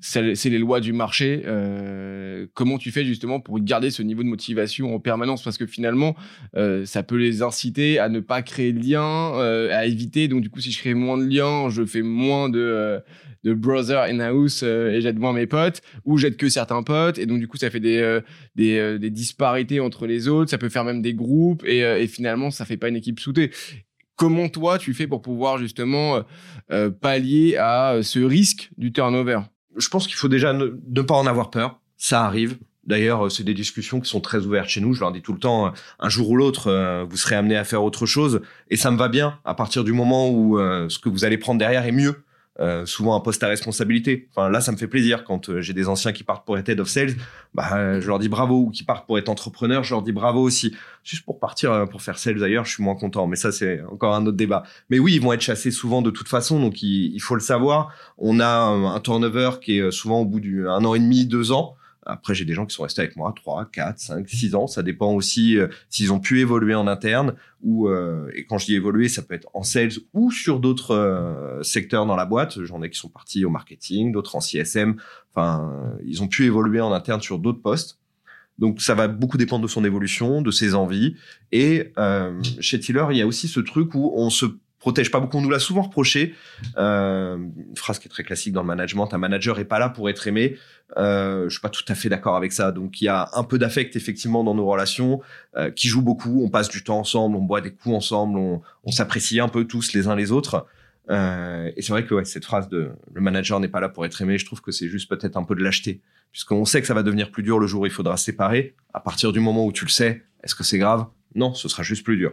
C'est 0.00 0.50
les 0.50 0.58
lois 0.58 0.80
du 0.80 0.92
marché. 0.92 1.42
Euh, 1.46 2.46
comment 2.52 2.76
tu 2.76 2.90
fais 2.90 3.04
justement 3.04 3.40
pour 3.40 3.58
garder 3.60 3.90
ce 3.90 4.02
niveau 4.02 4.22
de 4.22 4.28
motivation 4.28 4.94
en 4.94 5.00
permanence? 5.00 5.42
Parce 5.42 5.56
que 5.56 5.66
finalement, 5.66 6.14
euh, 6.56 6.84
ça 6.84 7.02
peut 7.02 7.16
les 7.16 7.42
inciter 7.42 7.98
à 7.98 8.08
ne 8.08 8.20
pas 8.20 8.42
créer 8.42 8.72
de 8.72 8.84
liens, 8.84 9.32
à 9.70 9.86
éviter. 9.86 10.28
Donc 10.28 10.42
du 10.42 10.50
coup, 10.50 10.60
si 10.60 10.72
je 10.72 10.78
crée 10.78 10.94
moins 10.94 11.16
de 11.16 11.24
liens, 11.24 11.70
je 11.70 11.84
fais 11.86 12.02
moins 12.02 12.50
de, 12.50 13.00
de 13.44 13.54
brother 13.54 14.02
in-house 14.02 14.62
et 14.62 15.00
j'aide 15.00 15.18
moins 15.18 15.32
mes 15.32 15.46
potes, 15.46 15.80
ou 16.04 16.18
j'aide 16.18 16.36
que 16.36 16.48
certains 16.48 16.82
potes. 16.82 17.18
Et 17.18 17.26
donc 17.26 17.38
du 17.38 17.48
coup, 17.48 17.56
ça 17.56 17.70
fait 17.70 17.80
des, 17.80 18.20
des, 18.56 19.10
disparités 19.10 19.80
entre 19.80 20.06
les 20.06 20.28
autres. 20.28 20.50
Ça 20.50 20.58
peut 20.58 20.68
faire 20.68 20.84
même 20.84 21.00
des 21.00 21.14
groupes. 21.14 21.64
Et, 21.64 22.06
finalement, 22.08 22.50
ça 22.50 22.64
fait 22.64 22.76
pas 22.76 22.88
une 22.88 22.96
équipe 22.96 23.20
soudée. 23.20 23.50
Comment 24.16 24.48
toi 24.48 24.78
tu 24.78 24.94
fais 24.94 25.06
pour 25.08 25.22
pouvoir 25.22 25.58
justement 25.58 26.16
euh, 26.16 26.22
euh, 26.70 26.90
pallier 26.90 27.56
à 27.56 27.94
euh, 27.94 28.02
ce 28.02 28.20
risque 28.20 28.70
du 28.78 28.92
turnover? 28.92 29.40
Je 29.76 29.88
pense 29.88 30.06
qu'il 30.06 30.16
faut 30.16 30.28
déjà 30.28 30.52
ne, 30.52 31.02
pas 31.02 31.14
en 31.14 31.26
avoir 31.26 31.50
peur. 31.50 31.80
Ça 31.96 32.24
arrive. 32.24 32.58
D'ailleurs, 32.86 33.32
c'est 33.32 33.44
des 33.44 33.54
discussions 33.54 34.00
qui 34.00 34.10
sont 34.10 34.20
très 34.20 34.44
ouvertes 34.44 34.68
chez 34.68 34.80
nous. 34.80 34.92
Je 34.92 35.00
leur 35.00 35.12
dis 35.12 35.22
tout 35.22 35.32
le 35.32 35.38
temps, 35.38 35.72
un 35.98 36.08
jour 36.08 36.28
ou 36.30 36.36
l'autre, 36.36 37.04
vous 37.08 37.16
serez 37.16 37.34
amené 37.34 37.56
à 37.56 37.64
faire 37.64 37.82
autre 37.82 38.04
chose, 38.04 38.42
et 38.68 38.76
ça 38.76 38.90
me 38.90 38.98
va 38.98 39.08
bien. 39.08 39.38
À 39.46 39.54
partir 39.54 39.84
du 39.84 39.94
moment 39.94 40.28
où 40.28 40.58
ce 40.58 40.98
que 40.98 41.08
vous 41.08 41.24
allez 41.24 41.38
prendre 41.38 41.58
derrière 41.58 41.86
est 41.86 41.92
mieux, 41.92 42.22
euh, 42.60 42.86
souvent 42.86 43.16
un 43.16 43.20
poste 43.20 43.42
à 43.42 43.48
responsabilité. 43.48 44.28
Enfin 44.30 44.48
là, 44.48 44.60
ça 44.60 44.70
me 44.70 44.76
fait 44.76 44.86
plaisir 44.86 45.24
quand 45.24 45.48
euh, 45.48 45.60
j'ai 45.60 45.72
des 45.72 45.88
anciens 45.88 46.12
qui 46.12 46.22
partent 46.22 46.46
pour 46.46 46.56
être 46.56 46.68
head 46.68 46.78
of 46.78 46.88
sales, 46.88 47.14
bah 47.52 47.68
euh, 47.74 48.00
je 48.00 48.06
leur 48.06 48.20
dis 48.20 48.28
bravo 48.28 48.66
ou 48.66 48.70
qui 48.70 48.84
partent 48.84 49.08
pour 49.08 49.18
être 49.18 49.28
entrepreneur, 49.28 49.82
je 49.82 49.92
leur 49.92 50.02
dis 50.02 50.12
bravo 50.12 50.40
aussi. 50.40 50.72
Juste 51.02 51.24
pour 51.24 51.40
partir 51.40 51.88
pour 51.90 52.00
faire 52.00 52.16
sales 52.16 52.42
ailleurs, 52.44 52.64
je 52.64 52.74
suis 52.74 52.82
moins 52.84 52.94
content, 52.94 53.26
mais 53.26 53.34
ça 53.34 53.50
c'est 53.50 53.82
encore 53.90 54.14
un 54.14 54.24
autre 54.26 54.36
débat. 54.36 54.62
Mais 54.88 55.00
oui, 55.00 55.14
ils 55.14 55.20
vont 55.20 55.32
être 55.32 55.40
chassés 55.40 55.72
souvent 55.72 56.00
de 56.00 56.10
toute 56.10 56.28
façon, 56.28 56.60
donc 56.60 56.80
il, 56.82 57.18
faut 57.18 57.34
le 57.34 57.40
savoir. 57.40 57.92
On 58.18 58.38
a 58.38 58.46
un, 58.46 59.00
turnover 59.00 59.50
qui 59.60 59.78
est 59.78 59.90
souvent 59.90 60.20
au 60.20 60.24
bout 60.24 60.38
d'un 60.38 60.84
an 60.84 60.94
et 60.94 61.00
demi, 61.00 61.26
deux 61.26 61.50
ans. 61.50 61.74
Après, 62.06 62.34
j'ai 62.34 62.44
des 62.44 62.52
gens 62.54 62.66
qui 62.66 62.74
sont 62.74 62.82
restés 62.82 63.02
avec 63.02 63.16
moi 63.16 63.32
3, 63.34 63.70
4, 63.72 63.98
5, 63.98 64.28
6 64.28 64.54
ans. 64.54 64.66
Ça 64.66 64.82
dépend 64.82 65.12
aussi 65.12 65.58
euh, 65.58 65.68
s'ils 65.88 66.12
ont 66.12 66.20
pu 66.20 66.40
évoluer 66.40 66.74
en 66.74 66.86
interne 66.86 67.34
ou, 67.62 67.88
euh, 67.88 68.30
et 68.34 68.44
quand 68.44 68.58
je 68.58 68.66
dis 68.66 68.74
évoluer, 68.74 69.08
ça 69.08 69.22
peut 69.22 69.34
être 69.34 69.48
en 69.54 69.62
sales 69.62 69.92
ou 70.12 70.30
sur 70.30 70.60
d'autres 70.60 70.94
euh, 70.94 71.62
secteurs 71.62 72.06
dans 72.06 72.16
la 72.16 72.26
boîte. 72.26 72.62
J'en 72.62 72.82
ai 72.82 72.90
qui 72.90 72.98
sont 72.98 73.08
partis 73.08 73.44
au 73.44 73.50
marketing, 73.50 74.12
d'autres 74.12 74.36
en 74.36 74.40
CSM. 74.40 74.96
Enfin, 75.34 75.96
ils 76.04 76.22
ont 76.22 76.28
pu 76.28 76.44
évoluer 76.44 76.80
en 76.80 76.92
interne 76.92 77.20
sur 77.20 77.38
d'autres 77.38 77.62
postes. 77.62 77.98
Donc, 78.58 78.80
ça 78.80 78.94
va 78.94 79.08
beaucoup 79.08 79.36
dépendre 79.36 79.64
de 79.64 79.68
son 79.68 79.84
évolution, 79.84 80.40
de 80.40 80.52
ses 80.52 80.76
envies. 80.76 81.16
Et 81.50 81.92
chez 82.60 82.78
Tiller, 82.78 83.04
il 83.10 83.16
y 83.16 83.22
a 83.22 83.26
aussi 83.26 83.48
ce 83.48 83.58
truc 83.58 83.96
où 83.96 84.12
on 84.14 84.30
se 84.30 84.46
protège 84.84 85.10
pas 85.10 85.18
beaucoup. 85.18 85.38
On 85.38 85.40
nous 85.40 85.48
l'a 85.48 85.58
souvent 85.58 85.80
reproché. 85.80 86.34
Euh, 86.76 87.36
une 87.36 87.76
phrase 87.76 87.98
qui 87.98 88.06
est 88.06 88.10
très 88.10 88.22
classique 88.22 88.52
dans 88.52 88.60
le 88.60 88.66
management 88.66 89.08
un 89.14 89.18
manager 89.18 89.58
est 89.58 89.64
pas 89.64 89.78
là 89.78 89.88
pour 89.88 90.10
être 90.10 90.26
aimé. 90.26 90.58
Euh, 90.98 91.44
je 91.44 91.54
suis 91.54 91.60
pas 91.62 91.70
tout 91.70 91.84
à 91.88 91.94
fait 91.94 92.10
d'accord 92.10 92.36
avec 92.36 92.52
ça. 92.52 92.70
Donc 92.70 93.00
il 93.00 93.06
y 93.06 93.08
a 93.08 93.30
un 93.32 93.44
peu 93.44 93.58
d'affect 93.58 93.96
effectivement 93.96 94.44
dans 94.44 94.54
nos 94.54 94.66
relations 94.66 95.22
euh, 95.56 95.70
qui 95.70 95.88
joue 95.88 96.02
beaucoup. 96.02 96.44
On 96.44 96.50
passe 96.50 96.68
du 96.68 96.84
temps 96.84 96.98
ensemble, 96.98 97.34
on 97.34 97.40
boit 97.40 97.62
des 97.62 97.72
coups 97.72 97.94
ensemble, 97.94 98.38
on, 98.38 98.60
on 98.84 98.90
s'apprécie 98.90 99.40
un 99.40 99.48
peu 99.48 99.64
tous 99.64 99.94
les 99.94 100.06
uns 100.06 100.16
les 100.16 100.32
autres. 100.32 100.66
Euh, 101.08 101.70
et 101.76 101.80
c'est 101.80 101.92
vrai 101.92 102.04
que 102.04 102.14
ouais, 102.14 102.26
cette 102.26 102.44
phrase 102.44 102.68
de 102.68 102.90
le 103.12 103.20
manager 103.22 103.60
n'est 103.60 103.68
pas 103.68 103.80
là 103.80 103.88
pour 103.88 104.04
être 104.04 104.20
aimé, 104.20 104.36
je 104.36 104.44
trouve 104.44 104.60
que 104.60 104.72
c'est 104.72 104.88
juste 104.88 105.08
peut-être 105.08 105.36
un 105.36 105.44
peu 105.44 105.54
de 105.54 105.62
lâcheté, 105.62 106.00
puisqu'on 106.32 106.64
sait 106.64 106.80
que 106.80 106.86
ça 106.86 106.94
va 106.94 107.02
devenir 107.02 107.30
plus 107.30 107.42
dur 107.42 107.58
le 107.58 107.66
jour 107.66 107.82
où 107.82 107.86
il 107.86 107.92
faudra 107.92 108.16
se 108.16 108.24
séparer. 108.24 108.74
À 108.92 109.00
partir 109.00 109.32
du 109.32 109.40
moment 109.40 109.66
où 109.66 109.72
tu 109.72 109.84
le 109.84 109.90
sais, 109.90 110.24
est-ce 110.42 110.54
que 110.54 110.64
c'est 110.64 110.78
grave? 110.78 111.06
Non, 111.34 111.52
ce 111.52 111.68
sera 111.68 111.82
juste 111.82 112.04
plus 112.04 112.16
dur. 112.16 112.32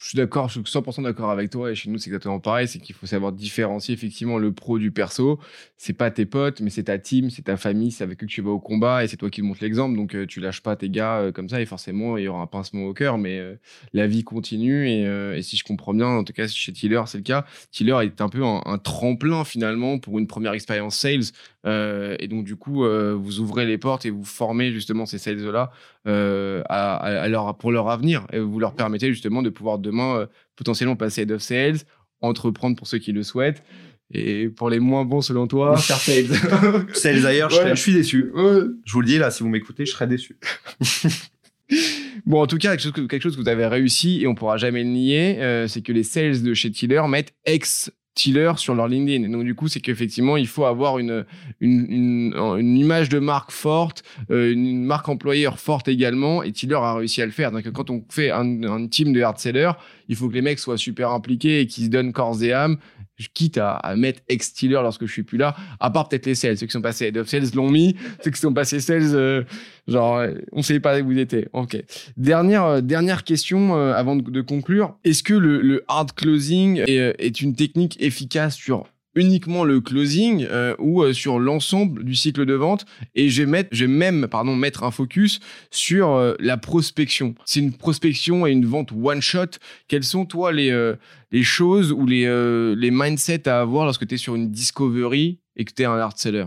Je 0.00 0.08
suis 0.08 0.16
d'accord, 0.16 0.48
je 0.48 0.54
suis 0.54 0.62
100% 0.62 1.02
d'accord 1.02 1.30
avec 1.30 1.50
toi. 1.50 1.70
Et 1.70 1.74
chez 1.74 1.90
nous, 1.90 1.98
c'est 1.98 2.08
exactement 2.08 2.40
pareil. 2.40 2.66
C'est 2.66 2.78
qu'il 2.78 2.94
faut 2.94 3.04
savoir 3.06 3.32
différencier 3.32 3.92
effectivement 3.92 4.38
le 4.38 4.50
pro 4.50 4.78
du 4.78 4.90
perso. 4.90 5.38
C'est 5.76 5.92
pas 5.92 6.10
tes 6.10 6.24
potes, 6.24 6.62
mais 6.62 6.70
c'est 6.70 6.84
ta 6.84 6.98
team, 6.98 7.28
c'est 7.28 7.42
ta 7.42 7.58
famille, 7.58 7.90
c'est 7.90 8.02
avec 8.02 8.22
eux 8.22 8.26
que 8.26 8.32
tu 8.32 8.40
vas 8.40 8.50
au 8.50 8.60
combat 8.60 9.04
et 9.04 9.08
c'est 9.08 9.18
toi 9.18 9.28
qui 9.28 9.42
montres 9.42 9.62
l'exemple. 9.62 9.96
Donc, 9.96 10.14
euh, 10.14 10.26
tu 10.26 10.40
lâches 10.40 10.62
pas 10.62 10.74
tes 10.74 10.88
gars 10.88 11.18
euh, 11.18 11.32
comme 11.32 11.50
ça 11.50 11.60
et 11.60 11.66
forcément, 11.66 12.16
il 12.16 12.24
y 12.24 12.28
aura 12.28 12.40
un 12.40 12.46
pincement 12.46 12.84
au 12.84 12.94
cœur. 12.94 13.18
Mais 13.18 13.38
euh, 13.38 13.56
la 13.92 14.06
vie 14.06 14.24
continue. 14.24 14.88
Et, 14.88 15.02
et, 15.02 15.42
si 15.42 15.58
je 15.58 15.64
comprends 15.64 15.92
bien, 15.92 16.06
en 16.06 16.24
tout 16.24 16.32
cas, 16.32 16.48
chez 16.48 16.72
Tiller, 16.72 17.02
c'est 17.04 17.18
le 17.18 17.24
cas. 17.24 17.44
Tiller 17.70 17.98
est 18.02 18.22
un 18.22 18.30
peu 18.30 18.42
un, 18.42 18.78
tremplin 18.78 19.44
finalement 19.44 19.98
pour 19.98 20.18
une 20.18 20.26
première 20.26 20.54
expérience 20.54 20.96
sales. 20.96 21.32
et 21.66 22.28
donc, 22.28 22.44
du 22.44 22.56
coup, 22.56 22.84
vous 22.84 23.40
ouvrez 23.40 23.66
les 23.66 23.76
portes 23.76 24.06
et 24.06 24.10
vous 24.10 24.24
formez 24.24 24.72
justement 24.72 25.04
ces 25.04 25.18
sales-là 25.18 25.70
à, 26.06 26.96
à 26.96 27.28
leur, 27.28 27.56
pour 27.58 27.70
leur 27.70 27.90
avenir. 27.90 28.26
Et 28.32 28.38
vous 28.38 28.58
leur 28.58 28.74
permettez 28.74 29.08
justement 29.08 29.42
de 29.42 29.50
pouvoir 29.50 29.78
demain 29.90 30.16
euh, 30.16 30.26
potentiellement 30.56 30.96
passer 30.96 31.22
head 31.22 31.32
of 31.32 31.42
sales, 31.42 31.78
entreprendre 32.20 32.76
pour 32.76 32.86
ceux 32.86 32.98
qui 32.98 33.12
le 33.12 33.22
souhaitent. 33.22 33.62
Et 34.12 34.48
pour 34.48 34.70
les 34.70 34.80
moins 34.80 35.04
bons, 35.04 35.20
selon 35.20 35.46
toi, 35.46 35.76
faire 35.76 35.96
sales. 35.98 36.26
sales 36.94 37.24
ailleurs, 37.26 37.50
je, 37.50 37.74
suis 37.76 37.92
déçu. 37.92 38.32
Je 38.34 38.92
vous 38.92 39.00
le 39.00 39.06
dis 39.06 39.18
là, 39.18 39.30
si 39.30 39.44
vous 39.44 39.48
m'écoutez, 39.48 39.86
je 39.86 39.92
serais 39.92 40.08
déçu. 40.08 40.36
bon, 42.26 42.42
en 42.42 42.46
tout 42.48 42.58
cas, 42.58 42.70
quelque 42.70 42.82
chose, 42.82 42.92
que, 42.92 43.02
quelque 43.02 43.22
chose 43.22 43.36
que 43.36 43.40
vous 43.40 43.48
avez 43.48 43.66
réussi 43.66 44.20
et 44.20 44.26
on 44.26 44.34
pourra 44.34 44.56
jamais 44.56 44.82
le 44.82 44.90
nier, 44.90 45.40
euh, 45.40 45.68
c'est 45.68 45.82
que 45.82 45.92
les 45.92 46.02
sales 46.02 46.42
de 46.42 46.54
chez 46.54 46.72
Tiller 46.72 47.02
mettent 47.08 47.32
ex 47.44 47.92
Tiller 48.14 48.52
sur 48.56 48.74
leur 48.74 48.88
LinkedIn. 48.88 49.28
donc 49.30 49.44
du 49.44 49.54
coup, 49.54 49.68
c'est 49.68 49.80
qu'effectivement, 49.80 50.36
il 50.36 50.48
faut 50.48 50.64
avoir 50.64 50.98
une, 50.98 51.24
une, 51.60 52.34
une, 52.58 52.76
image 52.76 53.08
de 53.08 53.18
marque 53.18 53.52
forte, 53.52 54.02
euh, 54.30 54.52
une 54.52 54.84
marque 54.84 55.08
employeur 55.08 55.58
forte 55.58 55.88
également, 55.88 56.42
et 56.42 56.52
Tiller 56.52 56.74
a 56.74 56.94
réussi 56.94 57.22
à 57.22 57.26
le 57.26 57.32
faire. 57.32 57.52
Donc 57.52 57.70
quand 57.70 57.88
on 57.88 58.04
fait 58.08 58.30
un, 58.30 58.64
un 58.64 58.86
team 58.88 59.12
de 59.12 59.22
hard 59.22 59.38
sellers, 59.38 59.72
il 60.08 60.16
faut 60.16 60.28
que 60.28 60.34
les 60.34 60.42
mecs 60.42 60.58
soient 60.58 60.76
super 60.76 61.12
impliqués 61.12 61.60
et 61.60 61.66
qu'ils 61.66 61.84
se 61.84 61.90
donnent 61.90 62.12
corps 62.12 62.42
et 62.42 62.52
âme 62.52 62.78
quitte 63.28 63.58
à, 63.58 63.94
mettre 63.96 64.20
ex-stealer 64.28 64.82
lorsque 64.82 65.06
je 65.06 65.12
suis 65.12 65.22
plus 65.22 65.38
là, 65.38 65.54
à 65.78 65.90
part 65.90 66.08
peut-être 66.08 66.26
les 66.26 66.34
sales. 66.34 66.56
Ceux 66.56 66.66
qui 66.66 66.72
sont 66.72 66.82
passés 66.82 67.06
head 67.06 67.16
of 67.16 67.28
sales 67.28 67.50
l'ont 67.54 67.70
mis, 67.70 67.96
ceux 68.24 68.30
qui 68.30 68.40
sont 68.40 68.52
passés 68.52 68.80
sales, 68.80 69.14
euh, 69.14 69.42
genre, 69.86 70.18
euh, 70.18 70.34
on 70.52 70.62
savait 70.62 70.80
pas 70.80 71.00
où 71.00 71.06
vous 71.06 71.18
étiez. 71.18 71.48
Ok. 71.52 71.76
Dernière, 72.16 72.64
euh, 72.64 72.80
dernière 72.80 73.24
question 73.24 73.74
avant 73.74 74.16
de, 74.16 74.40
conclure. 74.40 74.96
Est-ce 75.04 75.22
que 75.22 75.34
le, 75.34 75.84
hard 75.88 76.12
closing 76.12 76.82
est, 76.86 77.40
une 77.40 77.54
technique 77.54 78.00
efficace 78.00 78.56
sur 78.56 78.86
uniquement 79.14 79.64
le 79.64 79.80
closing 79.80 80.46
euh, 80.48 80.74
ou 80.78 81.02
euh, 81.02 81.12
sur 81.12 81.38
l'ensemble 81.38 82.04
du 82.04 82.14
cycle 82.14 82.46
de 82.46 82.54
vente 82.54 82.86
et 83.14 83.28
je 83.28 83.42
vais 83.42 83.50
mettre 83.50 83.84
même 83.84 84.28
pardon 84.28 84.54
mettre 84.54 84.84
un 84.84 84.90
focus 84.90 85.40
sur 85.70 86.10
euh, 86.10 86.34
la 86.38 86.56
prospection. 86.56 87.34
C'est 87.44 87.60
une 87.60 87.72
prospection 87.72 88.46
et 88.46 88.52
une 88.52 88.66
vente 88.66 88.92
one 88.92 89.20
shot. 89.20 89.58
Quelles 89.88 90.04
sont 90.04 90.26
toi 90.26 90.52
les 90.52 90.70
les 91.32 91.42
choses 91.42 91.92
ou 91.92 92.06
les 92.06 92.26
les 92.76 92.90
mindsets 92.90 93.48
à 93.48 93.60
avoir 93.60 93.84
lorsque 93.84 94.06
tu 94.06 94.14
es 94.14 94.18
sur 94.18 94.34
une 94.34 94.50
discovery 94.50 95.38
et 95.56 95.64
que 95.64 95.72
tu 95.72 95.82
es 95.82 95.84
un 95.84 95.96
hard 95.96 96.16
seller? 96.16 96.46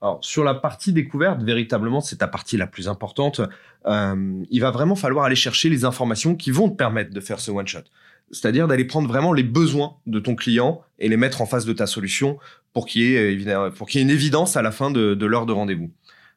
Alors, 0.00 0.24
sur 0.24 0.44
la 0.44 0.54
partie 0.54 0.92
découverte, 0.92 1.42
véritablement, 1.42 2.00
c'est 2.00 2.16
ta 2.16 2.28
partie 2.28 2.56
la 2.56 2.66
plus 2.66 2.88
importante. 2.88 3.40
il 3.86 4.60
va 4.60 4.70
vraiment 4.70 4.96
falloir 4.96 5.24
aller 5.24 5.36
chercher 5.36 5.68
les 5.68 5.84
informations 5.84 6.36
qui 6.36 6.50
vont 6.50 6.68
te 6.68 6.76
permettre 6.76 7.12
de 7.12 7.20
faire 7.20 7.40
ce 7.40 7.50
one 7.50 7.66
shot 7.66 7.84
c'est-à-dire 8.30 8.68
d'aller 8.68 8.84
prendre 8.84 9.08
vraiment 9.08 9.32
les 9.32 9.42
besoins 9.42 9.96
de 10.06 10.18
ton 10.18 10.34
client 10.34 10.82
et 10.98 11.08
les 11.08 11.16
mettre 11.16 11.40
en 11.40 11.46
face 11.46 11.64
de 11.64 11.72
ta 11.72 11.86
solution 11.86 12.38
pour 12.72 12.86
qu'il 12.86 13.02
y 13.02 13.14
ait, 13.16 13.70
pour 13.76 13.88
qu'il 13.88 14.00
ait 14.00 14.04
une 14.04 14.10
évidence 14.10 14.56
à 14.56 14.62
la 14.62 14.70
fin 14.70 14.90
de, 14.90 15.24
l'heure 15.24 15.46
de 15.46 15.52
rendez-vous. 15.52 15.90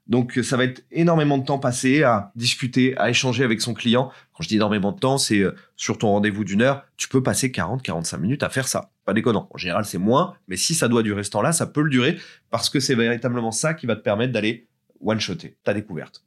Donc 0.08 0.40
ça 0.44 0.58
va 0.58 0.64
être 0.66 0.84
énormément 0.92 1.38
de 1.38 1.46
temps 1.46 1.60
passé 1.60 2.04
à 2.04 2.32
discuter, 2.36 2.98
à 2.98 3.10
échanger 3.10 3.44
avec 3.44 3.62
son 3.62 3.74
client. 3.74 4.12
Quand 4.34 4.44
je 4.44 4.48
dis 4.48 4.56
énormément 4.56 4.92
de 4.92 5.00
temps, 5.00 5.18
c'est 5.18 5.40
euh, 5.40 5.56
sur 5.78 5.98
ton 5.98 6.10
rendez-vous 6.10 6.44
d'une 6.44 6.64
heure, 6.64 6.84
tu 6.98 7.08
peux 7.08 7.22
passer 7.22 7.50
40-45 7.50 8.18
minutes 8.20 8.44
à 8.44 8.50
faire 8.50 8.68
ça. 8.68 8.92
Pas 9.06 9.14
déconnant. 9.14 9.48
En 9.52 9.58
général, 9.58 9.86
c'est 9.86 10.00
moins, 10.00 10.34
mais 10.48 10.58
si 10.58 10.74
ça 10.74 10.88
doit 10.88 11.04
durer 11.04 11.24
ce 11.24 11.30
temps-là, 11.30 11.54
ça 11.54 11.68
peut 11.68 11.82
le 11.82 11.90
durer 11.90 12.18
parce 12.50 12.70
que 12.70 12.80
c'est 12.80 12.96
véritablement 12.96 13.52
ça 13.52 13.74
qui 13.74 13.86
va 13.86 13.96
te 13.96 14.02
permettre 14.02 14.34
d'aller 14.34 14.68
one-shotter 15.02 15.56
ta 15.64 15.74
découverte. 15.74 16.24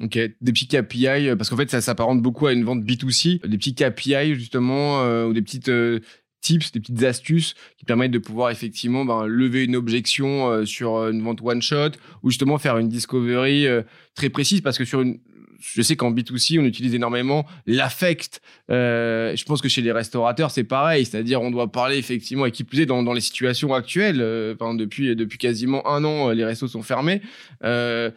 Ok, 0.00 0.18
des 0.18 0.52
petits 0.52 0.66
KPI, 0.66 1.28
euh, 1.28 1.36
parce 1.36 1.50
qu'en 1.50 1.56
fait, 1.56 1.70
ça 1.70 1.80
s'apparente 1.80 2.20
beaucoup 2.20 2.48
à 2.48 2.52
une 2.52 2.64
vente 2.64 2.82
B2C, 2.82 3.46
des 3.46 3.58
petits 3.58 3.76
KPI 3.76 4.34
justement, 4.34 5.02
euh, 5.02 5.26
ou 5.26 5.32
des 5.32 5.42
petites 5.42 5.68
euh, 5.68 6.00
tips, 6.40 6.72
des 6.72 6.80
petites 6.80 7.04
astuces 7.04 7.54
qui 7.78 7.84
permettent 7.84 8.10
de 8.10 8.18
pouvoir 8.18 8.50
effectivement 8.50 9.04
ben, 9.04 9.24
lever 9.26 9.64
une 9.64 9.76
objection 9.76 10.66
sur 10.66 10.96
une 11.08 11.22
vente 11.22 11.40
one 11.42 11.62
shot, 11.62 11.90
ou 12.24 12.30
justement 12.30 12.58
faire 12.58 12.76
une 12.76 12.88
discovery 12.88 13.66
très 14.14 14.30
précise, 14.30 14.60
parce 14.60 14.76
que 14.76 14.84
sur 14.84 15.00
une, 15.00 15.20
je 15.60 15.80
sais 15.80 15.96
qu'en 15.96 16.12
B2C, 16.12 16.60
on 16.60 16.64
utilise 16.64 16.94
énormément 16.94 17.46
l'affect. 17.66 18.42
Euh, 18.70 19.34
je 19.34 19.44
pense 19.44 19.62
que 19.62 19.68
chez 19.68 19.80
les 19.80 19.92
restaurateurs, 19.92 20.50
c'est 20.50 20.64
pareil. 20.64 21.06
C'est-à-dire, 21.06 21.40
on 21.40 21.50
doit 21.50 21.70
parler 21.72 21.96
effectivement, 21.96 22.44
et 22.44 22.50
qui 22.50 22.64
plus 22.64 22.80
est, 22.80 22.86
dans, 22.86 23.12
les 23.12 23.20
situations 23.20 23.72
actuelles. 23.72 24.20
enfin, 24.54 24.74
depuis, 24.74 25.16
depuis 25.16 25.38
quasiment 25.38 25.86
un 25.88 26.04
an, 26.04 26.30
les 26.30 26.44
restos 26.44 26.68
sont 26.68 26.82
fermés. 26.82 27.22
Euh, 27.64 28.10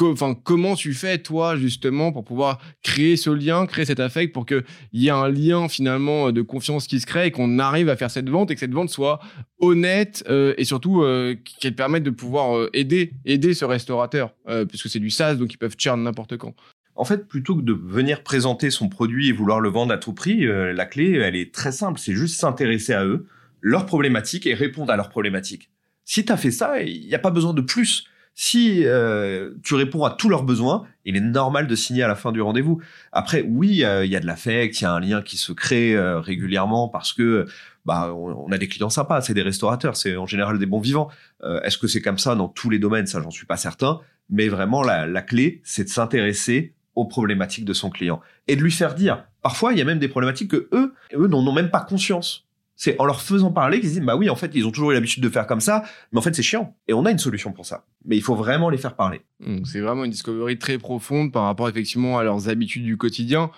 enfin, 0.00 0.34
comment 0.34 0.74
tu 0.74 0.94
fais, 0.94 1.18
toi, 1.18 1.56
justement, 1.56 2.12
pour 2.12 2.24
pouvoir 2.24 2.60
créer 2.82 3.16
ce 3.16 3.30
lien, 3.30 3.66
créer 3.66 3.84
cet 3.84 4.00
affect, 4.00 4.32
pour 4.32 4.46
qu'il 4.46 4.64
y 4.92 5.08
ait 5.08 5.10
un 5.10 5.28
lien, 5.28 5.68
finalement, 5.68 6.32
de 6.32 6.42
confiance 6.42 6.86
qui 6.86 7.00
se 7.00 7.06
crée 7.06 7.26
et 7.26 7.30
qu'on 7.30 7.58
arrive 7.58 7.88
à 7.88 7.96
faire 7.96 8.10
cette 8.10 8.28
vente 8.28 8.50
et 8.50 8.54
que 8.54 8.60
cette 8.60 8.72
vente 8.72 8.90
soit 8.90 9.20
honnête 9.60 10.24
euh, 10.28 10.54
et 10.58 10.64
surtout 10.64 11.02
euh, 11.02 11.36
qu'elle 11.60 11.74
permette 11.74 12.02
de 12.02 12.10
pouvoir 12.10 12.56
euh, 12.56 12.70
aider, 12.72 13.12
aider 13.24 13.54
ce 13.54 13.64
restaurateur, 13.64 14.34
puisque 14.68 14.88
c'est 14.88 14.98
du 14.98 15.10
SaaS, 15.10 15.34
donc 15.34 15.52
ils 15.52 15.58
peuvent 15.58 15.76
churn 15.78 16.02
n'importe 16.02 16.36
quand. 16.36 16.54
En 16.94 17.04
fait, 17.04 17.26
plutôt 17.26 17.56
que 17.56 17.62
de 17.62 17.72
venir 17.72 18.22
présenter 18.22 18.70
son 18.70 18.88
produit 18.88 19.28
et 19.28 19.32
vouloir 19.32 19.60
le 19.60 19.70
vendre 19.70 19.94
à 19.94 19.98
tout 19.98 20.12
prix, 20.12 20.44
la 20.46 20.84
clé, 20.84 21.12
elle 21.12 21.36
est 21.36 21.52
très 21.52 21.72
simple. 21.72 21.98
C'est 21.98 22.12
juste 22.12 22.38
s'intéresser 22.38 22.92
à 22.92 23.04
eux, 23.04 23.26
leurs 23.62 23.86
problématiques 23.86 24.46
et 24.46 24.52
répondre 24.52 24.92
à 24.92 24.96
leurs 24.96 25.08
problématiques. 25.08 25.70
Si 26.04 26.24
tu 26.24 26.32
as 26.32 26.36
fait 26.36 26.50
ça, 26.50 26.82
il 26.82 27.06
n'y 27.06 27.14
a 27.14 27.18
pas 27.18 27.30
besoin 27.30 27.54
de 27.54 27.62
plus. 27.62 28.04
Si 28.34 28.84
euh, 28.86 29.50
tu 29.62 29.74
réponds 29.74 30.04
à 30.04 30.10
tous 30.10 30.28
leurs 30.30 30.44
besoins, 30.44 30.86
il 31.04 31.16
est 31.16 31.20
normal 31.20 31.66
de 31.66 31.74
signer 31.74 32.02
à 32.02 32.08
la 32.08 32.14
fin 32.14 32.32
du 32.32 32.40
rendez-vous. 32.40 32.80
Après, 33.12 33.42
oui, 33.42 33.68
il 33.68 33.76
y 33.76 33.84
a 34.16 34.20
de 34.20 34.26
l'affect, 34.26 34.80
il 34.80 34.84
y 34.84 34.86
a 34.86 34.92
un 34.92 35.00
lien 35.00 35.20
qui 35.20 35.36
se 35.36 35.52
crée 35.52 35.94
euh, 35.94 36.18
régulièrement 36.18 36.88
parce 36.88 37.12
que 37.12 37.46
bah 37.84 38.14
on, 38.14 38.50
a 38.50 38.58
des 38.58 38.68
clients 38.68 38.90
sympas, 38.90 39.20
c'est 39.20 39.34
des 39.34 39.42
restaurateurs, 39.42 39.96
c'est 39.96 40.16
en 40.16 40.26
général 40.26 40.58
des 40.58 40.66
bons 40.66 40.80
vivants. 40.80 41.08
Euh, 41.42 41.60
est-ce 41.62 41.76
que 41.76 41.88
c'est 41.88 42.00
comme 42.00 42.18
ça 42.18 42.34
dans 42.34 42.48
tous 42.48 42.70
les 42.70 42.78
domaines? 42.78 43.06
Ça, 43.06 43.20
j'en 43.20 43.30
suis 43.30 43.46
pas 43.46 43.56
certain. 43.56 44.00
Mais 44.30 44.48
vraiment, 44.48 44.82
la, 44.82 45.06
la 45.06 45.20
clé, 45.20 45.60
c'est 45.64 45.84
de 45.84 45.88
s'intéresser 45.88 46.74
aux 46.94 47.04
problématiques 47.04 47.64
de 47.64 47.72
son 47.72 47.90
client 47.90 48.20
et 48.48 48.56
de 48.56 48.62
lui 48.62 48.70
faire 48.70 48.94
dire. 48.94 49.24
Parfois, 49.42 49.72
il 49.72 49.78
y 49.78 49.82
a 49.82 49.84
même 49.84 49.98
des 49.98 50.08
problématiques 50.08 50.50
que 50.50 50.68
eux, 50.72 50.94
eux 51.14 51.26
n'en 51.26 51.46
ont 51.46 51.52
même 51.52 51.70
pas 51.70 51.80
conscience. 51.80 52.46
C'est 52.84 53.00
en 53.00 53.04
leur 53.04 53.22
faisant 53.22 53.52
parler 53.52 53.78
qu'ils 53.78 53.90
disent 53.90 54.00
bah 54.00 54.16
oui 54.16 54.28
en 54.28 54.34
fait 54.34 54.50
ils 54.54 54.66
ont 54.66 54.72
toujours 54.72 54.90
eu 54.90 54.94
l'habitude 54.94 55.22
de 55.22 55.28
faire 55.28 55.46
comme 55.46 55.60
ça 55.60 55.84
mais 56.10 56.18
en 56.18 56.20
fait 56.20 56.34
c'est 56.34 56.42
chiant. 56.42 56.74
Et 56.88 56.92
on 56.92 57.06
a 57.06 57.12
une 57.12 57.18
solution 57.18 57.52
pour 57.52 57.64
ça. 57.64 57.84
Mais 58.04 58.16
il 58.16 58.22
faut 58.22 58.34
vraiment 58.34 58.70
les 58.70 58.76
faire 58.76 58.96
parler. 58.96 59.20
C'est 59.64 59.78
vraiment 59.78 60.02
une 60.02 60.10
discovery 60.10 60.58
très 60.58 60.78
profonde 60.78 61.30
par 61.30 61.44
rapport 61.44 61.68
effectivement 61.68 62.18
à 62.18 62.24
leurs 62.24 62.48
habitudes 62.48 62.82
du 62.82 62.96
quotidien 62.96 63.52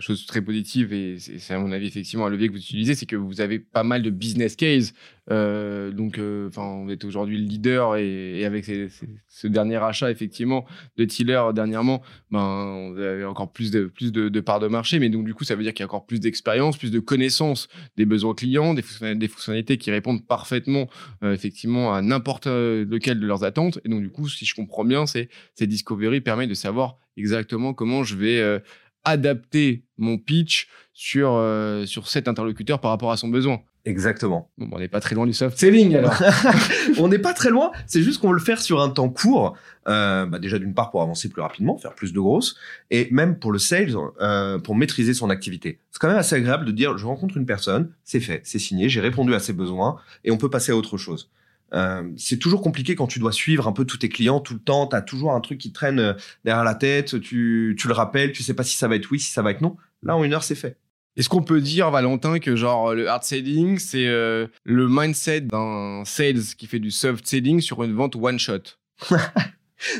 chose 0.00 0.26
très 0.26 0.42
positive, 0.42 0.92
et 0.92 1.18
c'est 1.18 1.54
à 1.54 1.58
mon 1.58 1.72
avis 1.72 1.86
effectivement 1.86 2.26
un 2.26 2.30
levier 2.30 2.48
que 2.48 2.52
vous 2.52 2.58
utilisez, 2.58 2.94
c'est 2.94 3.06
que 3.06 3.16
vous 3.16 3.40
avez 3.40 3.58
pas 3.58 3.82
mal 3.82 4.02
de 4.02 4.10
business 4.10 4.56
case. 4.56 4.94
Euh, 5.30 5.90
donc, 5.90 6.18
euh, 6.18 6.48
enfin, 6.48 6.62
on 6.62 6.88
est 6.88 7.04
aujourd'hui 7.04 7.38
le 7.38 7.44
leader 7.44 7.96
et, 7.96 8.44
avec 8.44 8.64
ce 8.64 9.46
dernier 9.46 9.76
achat 9.76 10.10
effectivement 10.10 10.64
de 10.96 11.04
Tiller 11.04 11.42
dernièrement, 11.54 12.02
ben, 12.30 12.92
vous 12.92 13.00
avez 13.00 13.24
encore 13.24 13.52
plus 13.52 13.70
de 13.70 13.84
plus 13.84 14.12
de, 14.12 14.40
parts 14.40 14.60
de 14.60 14.68
marché. 14.68 14.98
Mais 14.98 15.08
donc 15.08 15.24
du 15.24 15.34
coup, 15.34 15.44
ça 15.44 15.54
veut 15.54 15.62
dire 15.62 15.74
qu'il 15.74 15.80
y 15.80 15.84
a 15.84 15.86
encore 15.86 16.06
plus 16.06 16.20
d'expérience, 16.20 16.76
plus 16.76 16.90
de 16.90 17.00
connaissances 17.00 17.68
des 17.96 18.06
besoins 18.06 18.34
clients, 18.34 18.74
des, 18.74 18.82
fonctionnalités 18.82 19.76
qui 19.76 19.90
répondent 19.90 20.26
parfaitement 20.26 20.88
euh, 21.22 21.34
effectivement 21.34 21.94
à 21.94 22.02
n'importe 22.02 22.46
lequel 22.46 23.20
de 23.20 23.26
leurs 23.26 23.44
attentes. 23.44 23.80
Et 23.84 23.88
donc 23.88 24.02
du 24.02 24.10
coup, 24.10 24.28
si 24.28 24.46
je 24.46 24.54
comprends 24.54 24.84
bien, 24.84 25.06
c'est 25.06 25.28
ces 25.54 25.66
discovery 25.66 26.20
permet 26.20 26.46
de 26.46 26.54
savoir 26.54 26.98
exactement 27.16 27.74
comment 27.74 28.04
je 28.04 28.16
vais 28.16 28.60
adapter 29.04 29.84
mon 29.96 30.18
pitch 30.18 30.68
sur, 30.92 31.32
euh, 31.32 31.86
sur 31.86 32.08
cet 32.08 32.28
interlocuteur 32.28 32.80
par 32.80 32.90
rapport 32.90 33.12
à 33.12 33.16
son 33.16 33.28
besoin. 33.28 33.60
Exactement. 33.84 34.50
Bon, 34.58 34.68
on 34.72 34.78
n'est 34.78 34.88
pas 34.88 35.00
très 35.00 35.14
loin 35.14 35.26
du 35.26 35.32
soft 35.32 35.56
selling 35.56 35.96
alors. 35.96 36.20
on 36.98 37.08
n'est 37.08 37.18
pas 37.18 37.32
très 37.32 37.50
loin. 37.50 37.70
C'est 37.86 38.02
juste 38.02 38.20
qu'on 38.20 38.28
veut 38.28 38.34
le 38.34 38.44
faire 38.44 38.60
sur 38.60 38.80
un 38.82 38.90
temps 38.90 39.08
court. 39.08 39.56
Euh, 39.88 40.26
bah 40.26 40.38
déjà 40.38 40.58
d'une 40.58 40.74
part 40.74 40.90
pour 40.90 41.00
avancer 41.00 41.30
plus 41.30 41.40
rapidement, 41.40 41.78
faire 41.78 41.94
plus 41.94 42.12
de 42.12 42.20
grosses, 42.20 42.56
et 42.90 43.08
même 43.10 43.38
pour 43.38 43.52
le 43.52 43.58
sales, 43.58 43.94
euh, 44.20 44.58
pour 44.58 44.76
maîtriser 44.76 45.14
son 45.14 45.30
activité. 45.30 45.78
C'est 45.90 45.98
quand 45.98 46.08
même 46.08 46.18
assez 46.18 46.36
agréable 46.36 46.66
de 46.66 46.72
dire 46.72 46.98
je 46.98 47.06
rencontre 47.06 47.38
une 47.38 47.46
personne, 47.46 47.90
c'est 48.04 48.20
fait, 48.20 48.42
c'est 48.44 48.58
signé, 48.58 48.90
j'ai 48.90 49.00
répondu 49.00 49.34
à 49.34 49.38
ses 49.38 49.54
besoins, 49.54 49.96
et 50.24 50.30
on 50.30 50.36
peut 50.36 50.50
passer 50.50 50.72
à 50.72 50.76
autre 50.76 50.98
chose. 50.98 51.30
Euh, 51.74 52.10
c'est 52.16 52.38
toujours 52.38 52.62
compliqué 52.62 52.94
quand 52.94 53.06
tu 53.06 53.18
dois 53.18 53.32
suivre 53.32 53.68
un 53.68 53.72
peu 53.72 53.84
tous 53.84 53.98
tes 53.98 54.08
clients 54.08 54.40
tout 54.40 54.54
le 54.54 54.60
temps. 54.60 54.86
Tu 54.86 54.96
as 54.96 55.02
toujours 55.02 55.32
un 55.32 55.40
truc 55.40 55.58
qui 55.58 55.72
traîne 55.72 55.98
euh, 55.98 56.12
derrière 56.44 56.64
la 56.64 56.74
tête. 56.74 57.20
Tu, 57.20 57.76
tu 57.78 57.88
le 57.88 57.94
rappelles, 57.94 58.32
tu 58.32 58.42
sais 58.42 58.54
pas 58.54 58.64
si 58.64 58.76
ça 58.76 58.88
va 58.88 58.96
être 58.96 59.10
oui, 59.10 59.20
si 59.20 59.30
ça 59.30 59.42
va 59.42 59.50
être 59.50 59.60
non. 59.60 59.76
Là, 60.02 60.16
en 60.16 60.24
une 60.24 60.32
heure, 60.32 60.44
c'est 60.44 60.54
fait. 60.54 60.76
Est-ce 61.16 61.28
qu'on 61.28 61.42
peut 61.42 61.60
dire, 61.60 61.90
Valentin, 61.90 62.38
que 62.38 62.54
genre 62.54 62.94
le 62.94 63.08
hard 63.08 63.24
selling, 63.24 63.78
c'est 63.78 64.06
euh, 64.06 64.46
le 64.64 64.86
mindset 64.88 65.42
d'un 65.42 66.02
sales 66.04 66.54
qui 66.56 66.66
fait 66.66 66.78
du 66.78 66.92
soft 66.92 67.26
selling 67.26 67.60
sur 67.60 67.82
une 67.82 67.94
vente 67.94 68.14
one 68.14 68.38
shot? 68.38 68.78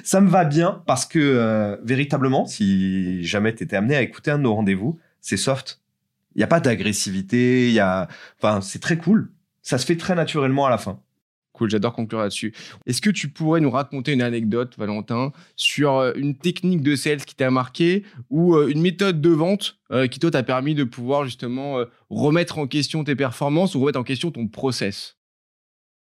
Ça 0.05 0.21
me 0.21 0.29
va 0.29 0.45
bien 0.45 0.83
parce 0.87 1.07
que 1.07 1.79
véritablement, 1.85 2.47
si 2.47 3.23
jamais 3.25 3.55
tu 3.55 3.63
étais 3.63 3.77
amené 3.77 3.95
à 3.95 4.03
écouter 4.03 4.33
un 4.33 4.39
de 4.39 4.43
nos 4.43 4.55
rendez-vous, 4.55 4.99
c'est 5.21 5.37
soft. 5.37 5.81
Il 6.35 6.39
n'y 6.39 6.45
a 6.45 6.49
pas 6.49 6.59
d'agressivité, 6.59 7.69
il 7.69 7.75
y 7.75 7.81
a, 7.81 8.09
enfin, 8.39 8.61
c'est 8.61 8.81
très 8.81 8.99
cool. 8.99 9.31
Ça 9.63 9.79
se 9.79 9.87
fait 9.87 9.97
très 9.97 10.17
naturellement 10.17 10.67
à 10.67 10.71
la 10.71 10.79
fin. 10.79 11.01
Cool, 11.59 11.71
j'adore 11.71 11.93
conclure 11.93 12.21
là-dessus. 12.21 12.55
Est-ce 12.87 13.01
que 13.01 13.11
tu 13.11 13.29
pourrais 13.29 13.61
nous 13.61 13.71
raconter 13.71 14.13
une 14.13 14.23
anecdote, 14.23 14.75
Valentin, 14.79 15.33
sur 15.57 15.97
euh, 15.97 16.13
une 16.15 16.37
technique 16.37 16.83
de 16.83 16.95
sales 16.95 17.25
qui 17.25 17.35
t'a 17.35 17.51
marqué 17.51 18.05
ou 18.31 18.55
euh, 18.55 18.69
une 18.69 18.81
méthode 18.81 19.21
de 19.21 19.31
vente 19.31 19.77
euh, 19.91 20.07
qui 20.07 20.21
toi 20.21 20.31
t'a 20.31 20.45
permis 20.45 20.77
de 20.77 20.85
pouvoir 20.85 21.25
justement 21.25 21.85
remettre 22.11 22.59
en 22.59 22.69
question 22.69 23.03
tes 23.03 23.17
performances 23.17 23.75
ou 23.75 23.81
remettre 23.81 23.99
en 23.99 24.05
question 24.05 24.31
ton 24.31 24.47
process? 24.47 25.17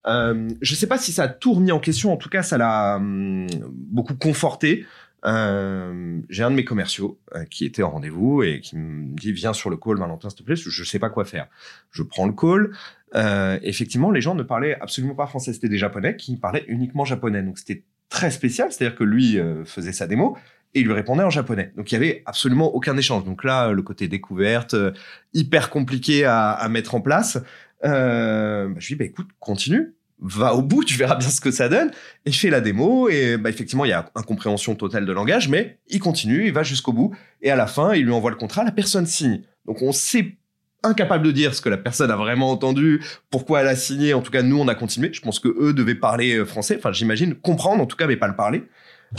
Je 0.05 0.75
sais 0.75 0.87
pas 0.87 0.99
si 0.99 1.11
ça 1.11 1.23
a 1.23 1.27
tout 1.27 1.53
remis 1.53 1.71
en 1.71 1.79
question. 1.79 2.13
En 2.13 2.17
tout 2.17 2.29
cas, 2.29 2.43
ça 2.43 2.59
l'a 2.59 2.97
hum, 2.97 3.47
beaucoup 3.71 4.15
conforté. 4.15 4.85
J'ai 5.23 6.43
un 6.43 6.51
de 6.51 6.55
mes 6.55 6.65
commerciaux 6.65 7.19
qui 7.49 7.65
était 7.65 7.81
en 7.81 7.89
rendez-vous 7.89 8.43
et 8.43 8.59
qui 8.59 8.75
me 8.75 9.15
dit 9.15 9.31
viens 9.31 9.53
sur 9.53 9.71
le 9.71 9.77
call 9.77 9.97
Valentin 9.97 10.29
s'il 10.29 10.39
te 10.39 10.43
plaît 10.43 10.55
je, 10.55 10.83
sais 10.83 10.97
pas 10.97 11.11
quoi 11.11 11.25
faire 11.25 11.45
je 11.91 12.01
prends 12.01 12.25
le 12.25 12.33
call 12.33 12.71
euh, 13.15 13.59
effectivement 13.63 14.11
les 14.11 14.21
gens 14.21 14.35
ne 14.35 14.43
parlaient 14.43 14.77
absolument 14.79 15.15
pas 15.15 15.27
français. 15.27 15.53
C'était 15.53 15.69
des 15.69 15.77
japonais 15.77 16.15
qui 16.15 16.37
parlaient 16.37 16.65
uniquement 16.67 17.05
japonais. 17.05 17.43
Donc 17.43 17.57
c'était 17.57 17.83
très 18.09 18.31
spécial. 18.31 18.71
C'est 18.71 18.85
à 18.85 18.89
dire 18.89 18.97
que 18.97 19.03
lui 19.03 19.39
euh, 19.39 19.65
faisait 19.65 19.93
sa 19.93 20.07
démo 20.07 20.37
et 20.73 20.81
il 20.81 20.85
lui 20.85 20.93
répondait 20.93 21.23
en 21.23 21.29
japonais. 21.29 21.73
Donc 21.75 21.91
il 21.91 21.95
y 21.95 21.97
avait 21.97 22.23
absolument 22.25 22.73
aucun 22.73 22.95
échange. 22.97 23.23
Donc 23.25 23.43
là 23.43 23.71
le 23.71 23.81
côté 23.81 24.07
découverte 24.07 24.75
euh, 24.75 24.91
hyper 25.33 25.69
compliqué 25.69 26.25
à, 26.25 26.51
à, 26.51 26.69
mettre 26.69 26.95
en 26.95 27.01
place. 27.01 27.39
Euh, 27.83 28.67
bah, 28.67 28.75
je 28.77 28.87
lui 28.87 28.95
dis 28.95 28.99
bah 28.99 29.05
écoute 29.05 29.27
continue. 29.39 29.95
Va 30.23 30.53
au 30.53 30.61
bout, 30.61 30.83
tu 30.83 30.97
verras 30.97 31.15
bien 31.15 31.29
ce 31.29 31.41
que 31.41 31.49
ça 31.49 31.67
donne. 31.67 31.89
Et 32.25 32.31
je 32.31 32.39
fais 32.39 32.51
la 32.51 32.61
démo. 32.61 33.09
Et 33.09 33.37
bah, 33.37 33.49
effectivement, 33.49 33.85
il 33.85 33.89
y 33.89 33.93
a 33.93 34.11
incompréhension 34.13 34.75
totale 34.75 35.07
de 35.07 35.11
langage, 35.11 35.49
mais 35.49 35.79
il 35.87 35.99
continue, 35.99 36.45
il 36.45 36.53
va 36.53 36.61
jusqu'au 36.61 36.93
bout. 36.93 37.15
Et 37.41 37.49
à 37.49 37.55
la 37.55 37.65
fin, 37.65 37.95
il 37.95 38.05
lui 38.05 38.11
envoie 38.11 38.29
le 38.29 38.37
contrat, 38.37 38.63
la 38.63 38.71
personne 38.71 39.07
signe. 39.07 39.41
Donc 39.65 39.81
on 39.81 39.91
sait 39.91 40.37
incapable 40.83 41.25
de 41.25 41.31
dire 41.31 41.53
ce 41.53 41.61
que 41.61 41.69
la 41.69 41.77
personne 41.77 42.11
a 42.11 42.15
vraiment 42.15 42.51
entendu, 42.51 43.03
pourquoi 43.29 43.61
elle 43.61 43.67
a 43.67 43.75
signé. 43.75 44.13
En 44.13 44.21
tout 44.21 44.31
cas, 44.31 44.41
nous, 44.41 44.59
on 44.59 44.67
a 44.67 44.75
continué. 44.75 45.11
Je 45.13 45.21
pense 45.21 45.39
que 45.39 45.49
eux 45.59 45.73
devaient 45.73 45.95
parler 45.95 46.37
euh, 46.37 46.45
français. 46.45 46.75
Enfin, 46.77 46.91
j'imagine 46.91 47.35
comprendre 47.35 47.81
en 47.81 47.85
tout 47.85 47.97
cas, 47.97 48.07
mais 48.07 48.17
pas 48.17 48.27
le 48.27 48.35
parler. 48.35 48.63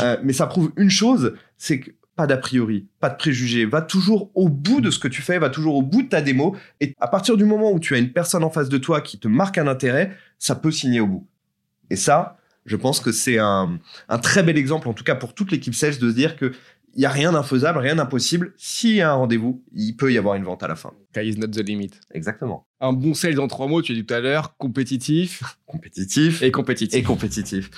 Euh, 0.01 0.17
mais 0.23 0.33
ça 0.33 0.47
prouve 0.47 0.73
une 0.77 0.91
chose, 0.91 1.35
c'est 1.59 1.81
que 1.81 1.91
pas 2.17 2.27
d'a 2.27 2.37
priori, 2.37 2.87
pas 3.01 3.09
de 3.09 3.17
préjugés. 3.17 3.65
Va 3.65 3.81
toujours 3.81 4.31
au 4.35 4.49
bout 4.49 4.81
de 4.81 4.91
ce 4.91 4.99
que 4.99 5.09
tu 5.09 5.23
fais, 5.23 5.39
va 5.39 5.51
toujours 5.51 5.77
au 5.77 5.83
bout 5.83 6.03
de 6.03 6.09
ta 6.09 6.21
démo. 6.21 6.57
Et 6.81 6.95
à 7.01 7.09
partir 7.09 7.37
du 7.37 7.45
moment 7.45 7.73
où 7.73 7.81
tu 7.81 7.95
as 7.95 7.99
une 7.99 8.13
personne 8.13 8.45
en 8.45 8.51
face 8.51 8.69
de 8.69 8.79
toi 8.79 9.01
qui 9.01 9.19
te 9.19 9.29
marque 9.29 9.59
un 9.59 9.67
intérêt, 9.67 10.17
ça 10.39 10.55
peut 10.55 10.71
signer 10.71 11.01
au 11.01 11.07
bout. 11.07 11.27
Et 11.91 11.97
ça, 11.97 12.39
je 12.67 12.77
pense 12.77 13.01
que 13.01 13.13
c'est 13.13 13.39
un, 13.39 13.79
très 14.23 14.43
bel 14.43 14.57
exemple, 14.57 14.89
en 14.89 14.93
tout 14.93 15.05
cas 15.05 15.15
pour 15.15 15.35
toute 15.35 15.51
l'équipe 15.51 15.75
sales, 15.75 15.99
de 15.99 16.11
se 16.11 16.15
dire 16.15 16.37
que 16.37 16.53
il 16.95 17.01
n'y 17.01 17.07
a 17.07 17.11
rien 17.11 17.33
d'infaisable, 17.33 17.79
rien 17.79 17.97
d'impossible. 17.97 18.53
S'il 18.57 18.97
y 18.97 19.01
a 19.01 19.11
un 19.11 19.15
rendez-vous, 19.15 19.65
il 19.73 19.97
peut 19.97 20.13
y 20.13 20.19
avoir 20.19 20.35
une 20.35 20.45
vente 20.45 20.63
à 20.63 20.69
la 20.69 20.77
fin. 20.77 20.93
Sky 21.11 21.29
is 21.29 21.39
not 21.39 21.49
the 21.49 21.67
limit. 21.67 21.93
Exactement. 22.13 22.67
Un 22.81 22.93
bon 22.93 23.15
sales 23.15 23.41
en 23.41 23.49
trois 23.49 23.67
mots, 23.67 23.83
tu 23.83 23.93
as 23.93 23.95
dit 23.95 24.05
tout 24.05 24.15
à 24.15 24.21
l'heure, 24.21 24.57
compétitif. 24.57 25.43
compétitif. 25.67 26.43
Et 26.43 26.51
compétitif. 26.51 26.99
Et 26.99 27.03
compétitif. 27.03 27.71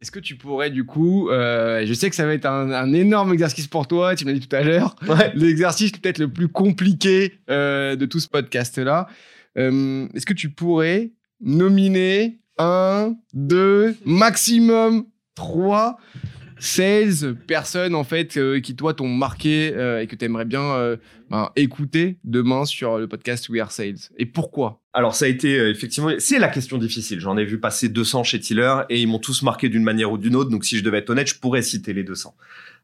Est-ce 0.00 0.10
que 0.10 0.18
tu 0.18 0.36
pourrais 0.36 0.70
du 0.70 0.84
coup, 0.84 1.28
euh, 1.28 1.84
je 1.84 1.92
sais 1.92 2.08
que 2.08 2.16
ça 2.16 2.24
va 2.24 2.32
être 2.32 2.46
un, 2.46 2.92
énorme 2.92 3.32
exercice 3.34 3.66
pour 3.66 3.86
toi, 3.86 4.16
tu 4.16 4.24
m'as 4.24 4.32
dit 4.32 4.40
tout 4.40 4.56
à 4.56 4.62
l'heure, 4.62 4.96
l'exercice 5.34 5.92
peut-être 5.92 6.18
le 6.18 6.28
plus 6.28 6.48
compliqué 6.48 7.34
euh, 7.50 7.96
de 7.96 8.06
tout 8.06 8.18
ce 8.18 8.28
podcast-là. 8.28 9.08
Euh, 9.58 10.08
est-ce 10.14 10.24
que 10.24 10.32
tu 10.32 10.48
pourrais 10.50 11.10
nominer 11.40 12.40
un, 12.56 13.14
deux, 13.34 13.94
maximum 14.06 15.04
trois 15.34 15.98
sales 16.60 17.34
personnes 17.46 17.94
en 17.94 18.04
fait 18.04 18.38
qui 18.62 18.76
toi 18.76 18.94
t'ont 18.94 19.08
marqué 19.08 19.68
et 19.68 20.06
que 20.06 20.14
tu 20.14 20.24
aimerais 20.24 20.44
bien 20.44 20.96
ben, 21.30 21.50
écouter 21.56 22.18
demain 22.24 22.64
sur 22.64 22.98
le 22.98 23.06
podcast 23.06 23.48
We 23.48 23.60
Are 23.60 23.70
Sales 23.70 24.10
Et 24.18 24.26
pourquoi? 24.26 24.80
Alors 24.92 25.14
ça 25.14 25.26
a 25.26 25.28
été 25.28 25.56
euh, 25.56 25.70
effectivement, 25.70 26.10
c'est 26.18 26.40
la 26.40 26.48
question 26.48 26.76
difficile. 26.76 27.20
J'en 27.20 27.36
ai 27.36 27.44
vu 27.44 27.60
passer 27.60 27.88
200 27.88 28.24
chez 28.24 28.40
Tiller 28.40 28.74
et 28.88 29.00
ils 29.00 29.06
m'ont 29.06 29.20
tous 29.20 29.42
marqué 29.42 29.68
d'une 29.68 29.84
manière 29.84 30.10
ou 30.10 30.18
d'une 30.18 30.34
autre. 30.34 30.50
Donc 30.50 30.64
si 30.64 30.76
je 30.76 30.82
devais 30.82 30.98
être 30.98 31.10
honnête, 31.10 31.28
je 31.28 31.38
pourrais 31.38 31.62
citer 31.62 31.92
les 31.92 32.02
200. 32.02 32.34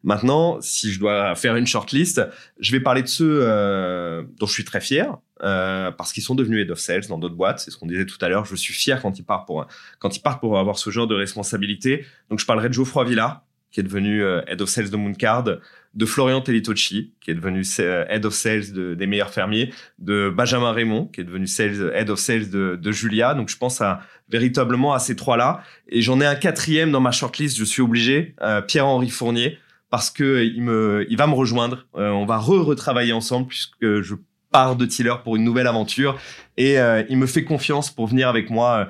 Maintenant, 0.05 0.61
si 0.61 0.93
je 0.93 1.01
dois 1.01 1.35
faire 1.35 1.57
une 1.57 1.67
shortlist, 1.67 2.23
je 2.61 2.71
vais 2.71 2.79
parler 2.79 3.03
de 3.03 3.09
ceux 3.09 3.41
euh, 3.43 4.23
dont 4.39 4.47
je 4.47 4.53
suis 4.53 4.65
très 4.65 4.81
fier. 4.81 5.17
Euh, 5.43 5.91
parce 5.91 6.12
qu'ils 6.15 6.23
sont 6.23 6.35
devenus 6.35 6.62
head 6.62 6.71
of 6.71 6.79
sales 6.79 7.07
dans 7.09 7.19
d'autres 7.19 7.35
boîtes, 7.35 7.59
c'est 7.59 7.71
ce 7.71 7.77
qu'on 7.77 7.87
disait 7.87 8.07
tout 8.07 8.17
à 8.23 8.29
l'heure. 8.29 8.47
Je 8.47 8.55
suis 8.55 8.73
fier 8.73 9.03
quand 9.03 9.19
ils 9.19 9.25
partent 9.25 9.47
pour 9.47 9.67
quand 9.99 10.17
ils 10.17 10.23
partent 10.23 10.41
pour 10.41 10.59
avoir 10.59 10.79
ce 10.79 10.89
genre 10.91 11.09
de 11.09 11.15
responsabilité. 11.15 12.07
Donc 12.31 12.39
je 12.39 12.47
parlerai 12.47 12.69
de 12.69 12.75
Geoffroy 12.75 13.05
Villa, 13.05 13.45
qui 13.70 13.81
est 13.81 13.83
devenu 13.83 14.22
euh, 14.22 14.42
head 14.46 14.62
of 14.62 14.68
sales 14.68 14.90
de 14.90 14.96
Mooncard, 14.96 15.44
de 15.44 16.07
Florian 16.07 16.40
Telitocci, 16.40 17.12
qui 17.20 17.31
est 17.31 17.35
devenu 17.35 17.62
euh, 17.81 18.05
head 18.09 18.24
of 18.24 18.35
sales 18.35 18.72
des 18.72 19.07
meilleurs 19.07 19.31
fermiers, 19.31 19.72
de 19.98 20.33
Benjamin 20.35 20.72
Raymond, 20.72 21.07
qui 21.07 21.20
est 21.20 21.24
devenu 21.24 21.46
sales, 21.46 21.92
head 21.94 22.11
of 22.11 22.18
sales 22.18 22.50
de, 22.50 22.92
Julia. 22.92 23.35
Donc 23.35 23.48
je 23.48 23.57
pense 23.57 23.81
à 23.81 24.00
véritablement 24.29 24.94
à 24.94 24.98
ces 24.98 25.16
trois-là. 25.16 25.62
Et 25.88 26.02
j'en 26.02 26.20
ai 26.20 26.26
un 26.26 26.35
quatrième 26.35 26.90
dans 26.90 27.00
ma 27.00 27.12
shortlist, 27.12 27.59
je 27.59 27.64
suis 27.64 27.83
obligé, 27.83 28.35
euh, 28.42 28.61
Pierre-Henri 28.62 29.11
Fournier, 29.11 29.59
parce 29.90 30.11
que 30.11 30.42
il 30.42 30.62
me, 30.62 31.07
il 31.09 31.16
va 31.16 31.26
me 31.26 31.35
rejoindre. 31.35 31.87
on 31.94 32.26
va 32.26 32.38
re-retravailler 32.38 33.12
ensemble 33.12 33.46
puisque 33.46 34.00
je 34.00 34.14
pars 34.50 34.76
de 34.76 34.85
Tiller 34.87 35.14
pour 35.22 35.37
une 35.37 35.44
nouvelle 35.44 35.66
aventure 35.66 36.18
et 36.57 36.76
il 37.09 37.16
me 37.16 37.26
fait 37.26 37.44
confiance 37.44 37.90
pour 37.90 38.09
venir 38.09 38.29
avec 38.29 38.50
moi 38.50 38.88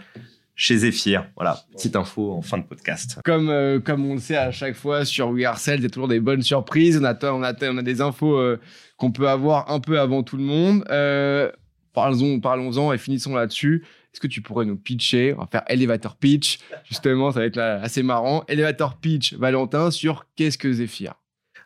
chez 0.56 0.78
Zephyr. 0.78 1.26
Voilà, 1.36 1.60
petite 1.72 1.94
info 1.94 2.32
en 2.32 2.42
fin 2.42 2.58
de 2.58 2.64
podcast. 2.64 3.20
Comme, 3.24 3.50
euh, 3.50 3.78
comme 3.78 4.04
on 4.06 4.14
le 4.14 4.20
sait 4.20 4.36
à 4.36 4.50
chaque 4.50 4.74
fois 4.74 5.04
sur 5.04 5.28
We 5.28 5.44
Are 5.44 5.58
Sales, 5.58 5.80
il 5.80 5.82
y 5.82 5.86
a 5.86 5.90
toujours 5.90 6.08
des 6.08 6.18
bonnes 6.18 6.42
surprises. 6.42 6.98
On 7.00 7.04
a, 7.04 7.14
on 7.30 7.42
a, 7.42 7.52
on 7.62 7.78
a 7.78 7.82
des 7.82 8.00
infos 8.00 8.36
euh, 8.38 8.58
qu'on 8.96 9.12
peut 9.12 9.28
avoir 9.28 9.70
un 9.70 9.78
peu 9.78 10.00
avant 10.00 10.22
tout 10.22 10.38
le 10.38 10.42
monde. 10.42 10.84
Euh, 10.90 11.52
parlons-en 11.92 12.40
parlons 12.40 12.92
et 12.92 12.98
finissons 12.98 13.34
là-dessus. 13.34 13.84
Est-ce 14.12 14.20
que 14.20 14.26
tu 14.26 14.40
pourrais 14.40 14.64
nous 14.64 14.76
pitcher 14.76 15.34
On 15.34 15.42
va 15.42 15.46
faire 15.46 15.64
elevator 15.68 16.16
pitch. 16.16 16.58
Justement, 16.88 17.30
ça 17.30 17.40
va 17.40 17.46
être 17.46 17.58
assez 17.58 18.02
marrant. 18.02 18.44
Elevator 18.48 18.96
pitch, 18.96 19.34
Valentin, 19.34 19.90
sur 19.90 20.24
qu'est-ce 20.36 20.56
que 20.56 20.72
Zephyr? 20.72 21.14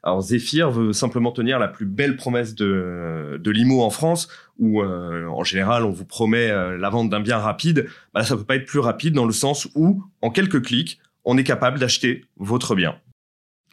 Alors 0.02 0.22
Zephyr 0.22 0.70
veut 0.70 0.92
simplement 0.92 1.30
tenir 1.30 1.58
la 1.58 1.68
plus 1.68 1.86
belle 1.86 2.16
promesse 2.16 2.54
de, 2.54 3.38
de 3.42 3.50
l'IMO 3.50 3.82
en 3.82 3.90
France, 3.90 4.28
où 4.58 4.82
euh, 4.82 5.26
en 5.26 5.44
général 5.44 5.84
on 5.84 5.90
vous 5.90 6.06
promet 6.06 6.50
euh, 6.50 6.78
la 6.78 6.88
vente 6.88 7.10
d'un 7.10 7.20
bien 7.20 7.38
rapide. 7.38 7.86
Bah, 8.14 8.24
ça 8.24 8.36
peut 8.36 8.44
pas 8.44 8.56
être 8.56 8.66
plus 8.66 8.78
rapide 8.78 9.14
dans 9.14 9.26
le 9.26 9.32
sens 9.32 9.68
où 9.74 10.02
en 10.22 10.30
quelques 10.30 10.62
clics 10.62 11.00
on 11.24 11.36
est 11.36 11.44
capable 11.44 11.78
d'acheter 11.78 12.24
votre 12.36 12.74
bien. 12.74 12.96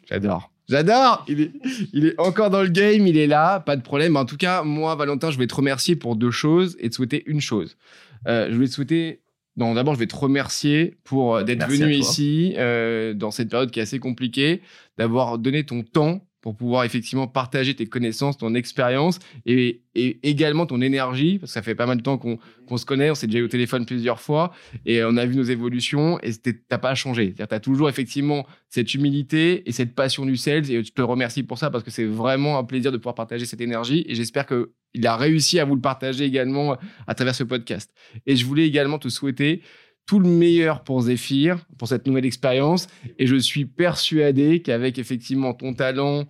J'adore. 0.10 0.52
J'adore 0.68 1.24
il 1.30 1.42
est, 1.42 1.52
il 1.94 2.08
est 2.08 2.20
encore 2.20 2.50
dans 2.50 2.62
le 2.62 2.68
game, 2.68 3.08
il 3.08 3.18
est 3.18 3.28
là, 3.28 3.62
pas 3.62 3.78
de 3.78 3.82
problème. 3.82 4.18
En 4.18 4.26
tout 4.26 4.36
cas, 4.36 4.64
moi, 4.64 4.96
Valentin, 4.96 5.32
je 5.32 5.38
vais 5.38 5.48
te 5.48 5.56
remercier 5.56 5.96
pour 5.96 6.18
deux 6.18 6.32
choses 6.32 6.76
et 6.80 6.90
te 6.90 6.96
souhaiter 6.96 7.24
une 7.26 7.40
chose. 7.40 7.78
Euh, 8.28 8.48
je 8.50 8.56
voulais 8.56 8.68
te 8.68 8.74
souhaiter 8.74 9.22
non, 9.58 9.74
d'abord, 9.74 9.96
je 9.96 10.00
vais 10.00 10.08
te 10.08 10.16
remercier 10.16 10.98
pour 11.04 11.38
euh, 11.38 11.44
d'être 11.44 11.68
venu 11.68 11.92
ici 11.92 12.54
euh, 12.58 13.16
dans 13.16 13.32
cette 13.32 13.50
période 13.50 13.72
qui 13.72 13.80
est 13.80 13.84
assez 13.84 14.00
compliquée, 14.00 14.62
d'avoir 15.00 15.40
donné 15.40 15.64
ton 15.64 15.82
temps 15.82 16.27
pour 16.48 16.56
pouvoir 16.56 16.86
effectivement 16.86 17.28
partager 17.28 17.76
tes 17.76 17.88
connaissances, 17.88 18.38
ton 18.38 18.56
expérience 18.56 19.20
et, 19.46 19.82
également 20.24 20.66
ton 20.66 20.80
énergie, 20.80 21.40
parce 21.40 21.52
que 21.52 21.54
ça 21.56 21.62
fait 21.62 21.76
pas 21.76 21.86
mal 21.86 21.98
de 21.98 22.04
temps 22.04 22.18
qu'on 22.18 22.78
se 22.78 22.86
connaît, 22.86 23.12
on 23.12 23.16
s'est 23.16 23.28
déjà 23.28 23.40
eu 23.40 23.44
au 23.44 23.50
téléphone 23.50 23.86
plusieurs 23.86 24.22
fois 24.22 24.54
et 24.86 25.04
on 25.04 25.18
a 25.18 25.26
vu 25.26 25.36
nos 25.36 25.44
évolutions 25.44 26.20
et 26.22 26.32
t'as 26.70 26.78
pas 26.78 26.96
changé. 26.96 27.34
Tu 27.34 27.44
as 27.44 27.60
toujours 27.60 27.90
effectivement 27.90 28.48
cette 28.70 28.94
humilité 28.94 29.68
et 29.68 29.74
cette 29.74 29.94
passion 29.94 30.26
du 30.26 30.38
sales 30.38 30.72
et 30.72 30.82
je 30.86 30.94
te 30.94 31.02
remercie 31.02 31.44
pour 31.44 31.58
ça 31.58 31.70
parce 31.70 31.84
que 31.84 31.92
c'est 31.92 32.06
vraiment 32.06 32.58
un 32.58 32.64
plaisir 32.64 32.94
de 32.94 32.98
pouvoir 32.98 33.16
partager 33.16 33.46
cette 33.46 33.60
énergie 33.60 34.06
et 34.08 34.16
j'espère 34.16 34.46
qu'il 34.46 35.06
a 35.06 35.18
réussi 35.18 35.60
à 35.60 35.66
vous 35.66 35.76
le 35.76 35.82
partager 35.82 36.24
également 36.24 36.78
à 37.08 37.14
travers 37.14 37.36
ce 37.36 37.44
podcast. 37.44 37.92
Et 38.26 38.38
je 38.38 38.46
voulais 38.46 38.66
également 38.66 39.00
te 39.00 39.10
souhaiter 39.10 39.64
tout 40.08 40.20
le 40.20 40.30
meilleur 40.30 40.82
pour 40.82 41.02
Zephyr, 41.02 41.58
pour 41.78 41.88
cette 41.88 42.08
nouvelle 42.08 42.26
expérience. 42.26 42.88
Et 43.20 43.28
je 43.28 43.36
suis 43.36 43.66
persuadé 43.66 44.62
qu'avec 44.62 44.98
effectivement 44.98 45.54
ton 45.54 45.74
talent, 45.74 46.26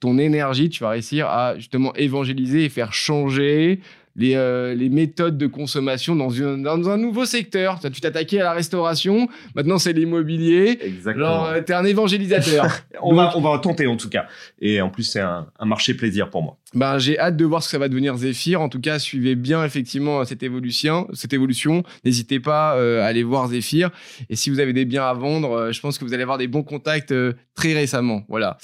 ton 0.00 0.16
énergie, 0.16 0.70
tu 0.70 0.82
vas 0.82 0.90
réussir 0.90 1.26
à 1.26 1.56
justement 1.56 1.92
évangéliser 1.94 2.64
et 2.64 2.68
faire 2.68 2.92
changer 2.92 3.80
les, 4.14 4.34
euh, 4.34 4.74
les 4.74 4.88
méthodes 4.88 5.36
de 5.36 5.46
consommation 5.46 6.16
dans, 6.16 6.30
une, 6.30 6.62
dans 6.62 6.88
un 6.88 6.96
nouveau 6.96 7.24
secteur. 7.26 7.78
Tu 7.80 8.00
t'attaquais 8.00 8.40
à 8.40 8.44
la 8.44 8.52
restauration, 8.52 9.28
maintenant 9.54 9.78
c'est 9.78 9.92
l'immobilier. 9.92 10.78
Exactement. 10.80 11.26
Alors, 11.26 11.46
euh, 11.46 11.62
tu 11.62 11.72
es 11.72 11.74
un 11.74 11.84
évangélisateur. 11.84 12.66
on, 13.02 13.14
va, 13.14 13.36
on 13.36 13.40
va 13.40 13.58
tenter 13.58 13.86
en 13.86 13.96
tout 13.96 14.08
cas. 14.08 14.26
Et 14.60 14.80
en 14.80 14.88
plus, 14.88 15.04
c'est 15.04 15.20
un, 15.20 15.46
un, 15.58 15.66
marché 15.66 15.94
plaisir 15.94 16.30
pour 16.30 16.42
moi. 16.42 16.56
Ben, 16.74 16.98
j'ai 16.98 17.18
hâte 17.18 17.36
de 17.36 17.44
voir 17.44 17.62
ce 17.62 17.68
que 17.68 17.72
ça 17.72 17.78
va 17.78 17.88
devenir 17.88 18.16
Zephyr. 18.16 18.60
En 18.60 18.68
tout 18.68 18.80
cas, 18.80 18.98
suivez 18.98 19.34
bien 19.34 19.64
effectivement 19.64 20.24
cette 20.24 20.42
évolution. 20.42 21.06
Cette 21.12 21.32
évolution. 21.32 21.84
N'hésitez 22.04 22.40
pas 22.40 22.76
euh, 22.76 23.02
à 23.02 23.06
aller 23.06 23.22
voir 23.22 23.48
Zephyr. 23.48 23.90
Et 24.28 24.36
si 24.36 24.50
vous 24.50 24.60
avez 24.60 24.72
des 24.72 24.84
biens 24.84 25.04
à 25.04 25.14
vendre, 25.14 25.70
je 25.72 25.80
pense 25.80 25.96
que 25.98 26.04
vous 26.04 26.12
allez 26.12 26.22
avoir 26.22 26.38
des 26.38 26.48
bons 26.48 26.64
contacts 26.64 27.14
très 27.54 27.72
récemment. 27.72 28.24
Voilà. 28.28 28.58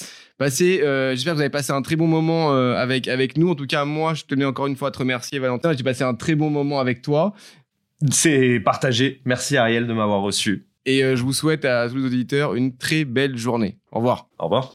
Euh, 0.61 1.15
j'espère 1.15 1.35
que 1.35 1.37
vous 1.37 1.43
avez 1.43 1.51
passé 1.51 1.73
un 1.73 1.83
très 1.83 1.97
bon 1.97 2.07
moment 2.07 2.53
euh, 2.53 2.75
avec, 2.75 3.09
avec 3.09 3.37
nous. 3.37 3.51
En 3.51 3.55
tout 3.55 3.67
cas, 3.67 3.85
moi, 3.85 4.15
je 4.15 4.25
tenais 4.25 4.45
encore 4.45 4.67
une 4.67 4.77
fois 4.77 4.89
à 4.89 4.91
te 4.91 4.99
remercier, 4.99 5.39
Valentin. 5.39 5.73
J'ai 5.77 5.85
passé 5.85 6.03
un 6.03 6.15
très 6.15 6.35
bon 6.35 6.51
moment 6.51 6.81
avec 6.81 7.03
toi. 7.03 7.35
C'est 8.11 8.61
partagé. 8.61 9.21
Merci, 9.25 9.57
Ariel, 9.57 9.87
de 9.87 9.93
m'avoir 9.93 10.23
reçu. 10.23 10.67
Et 10.85 11.05
euh, 11.05 11.15
je 11.15 11.23
vous 11.23 11.33
souhaite 11.33 11.65
à 11.65 11.89
tous 11.89 11.97
les 11.97 12.07
auditeurs 12.07 12.55
une 12.55 12.77
très 12.77 13.05
belle 13.05 13.37
journée. 13.37 13.79
Au 13.93 13.99
revoir. 13.99 14.29
Au 14.39 14.45
revoir. 14.45 14.71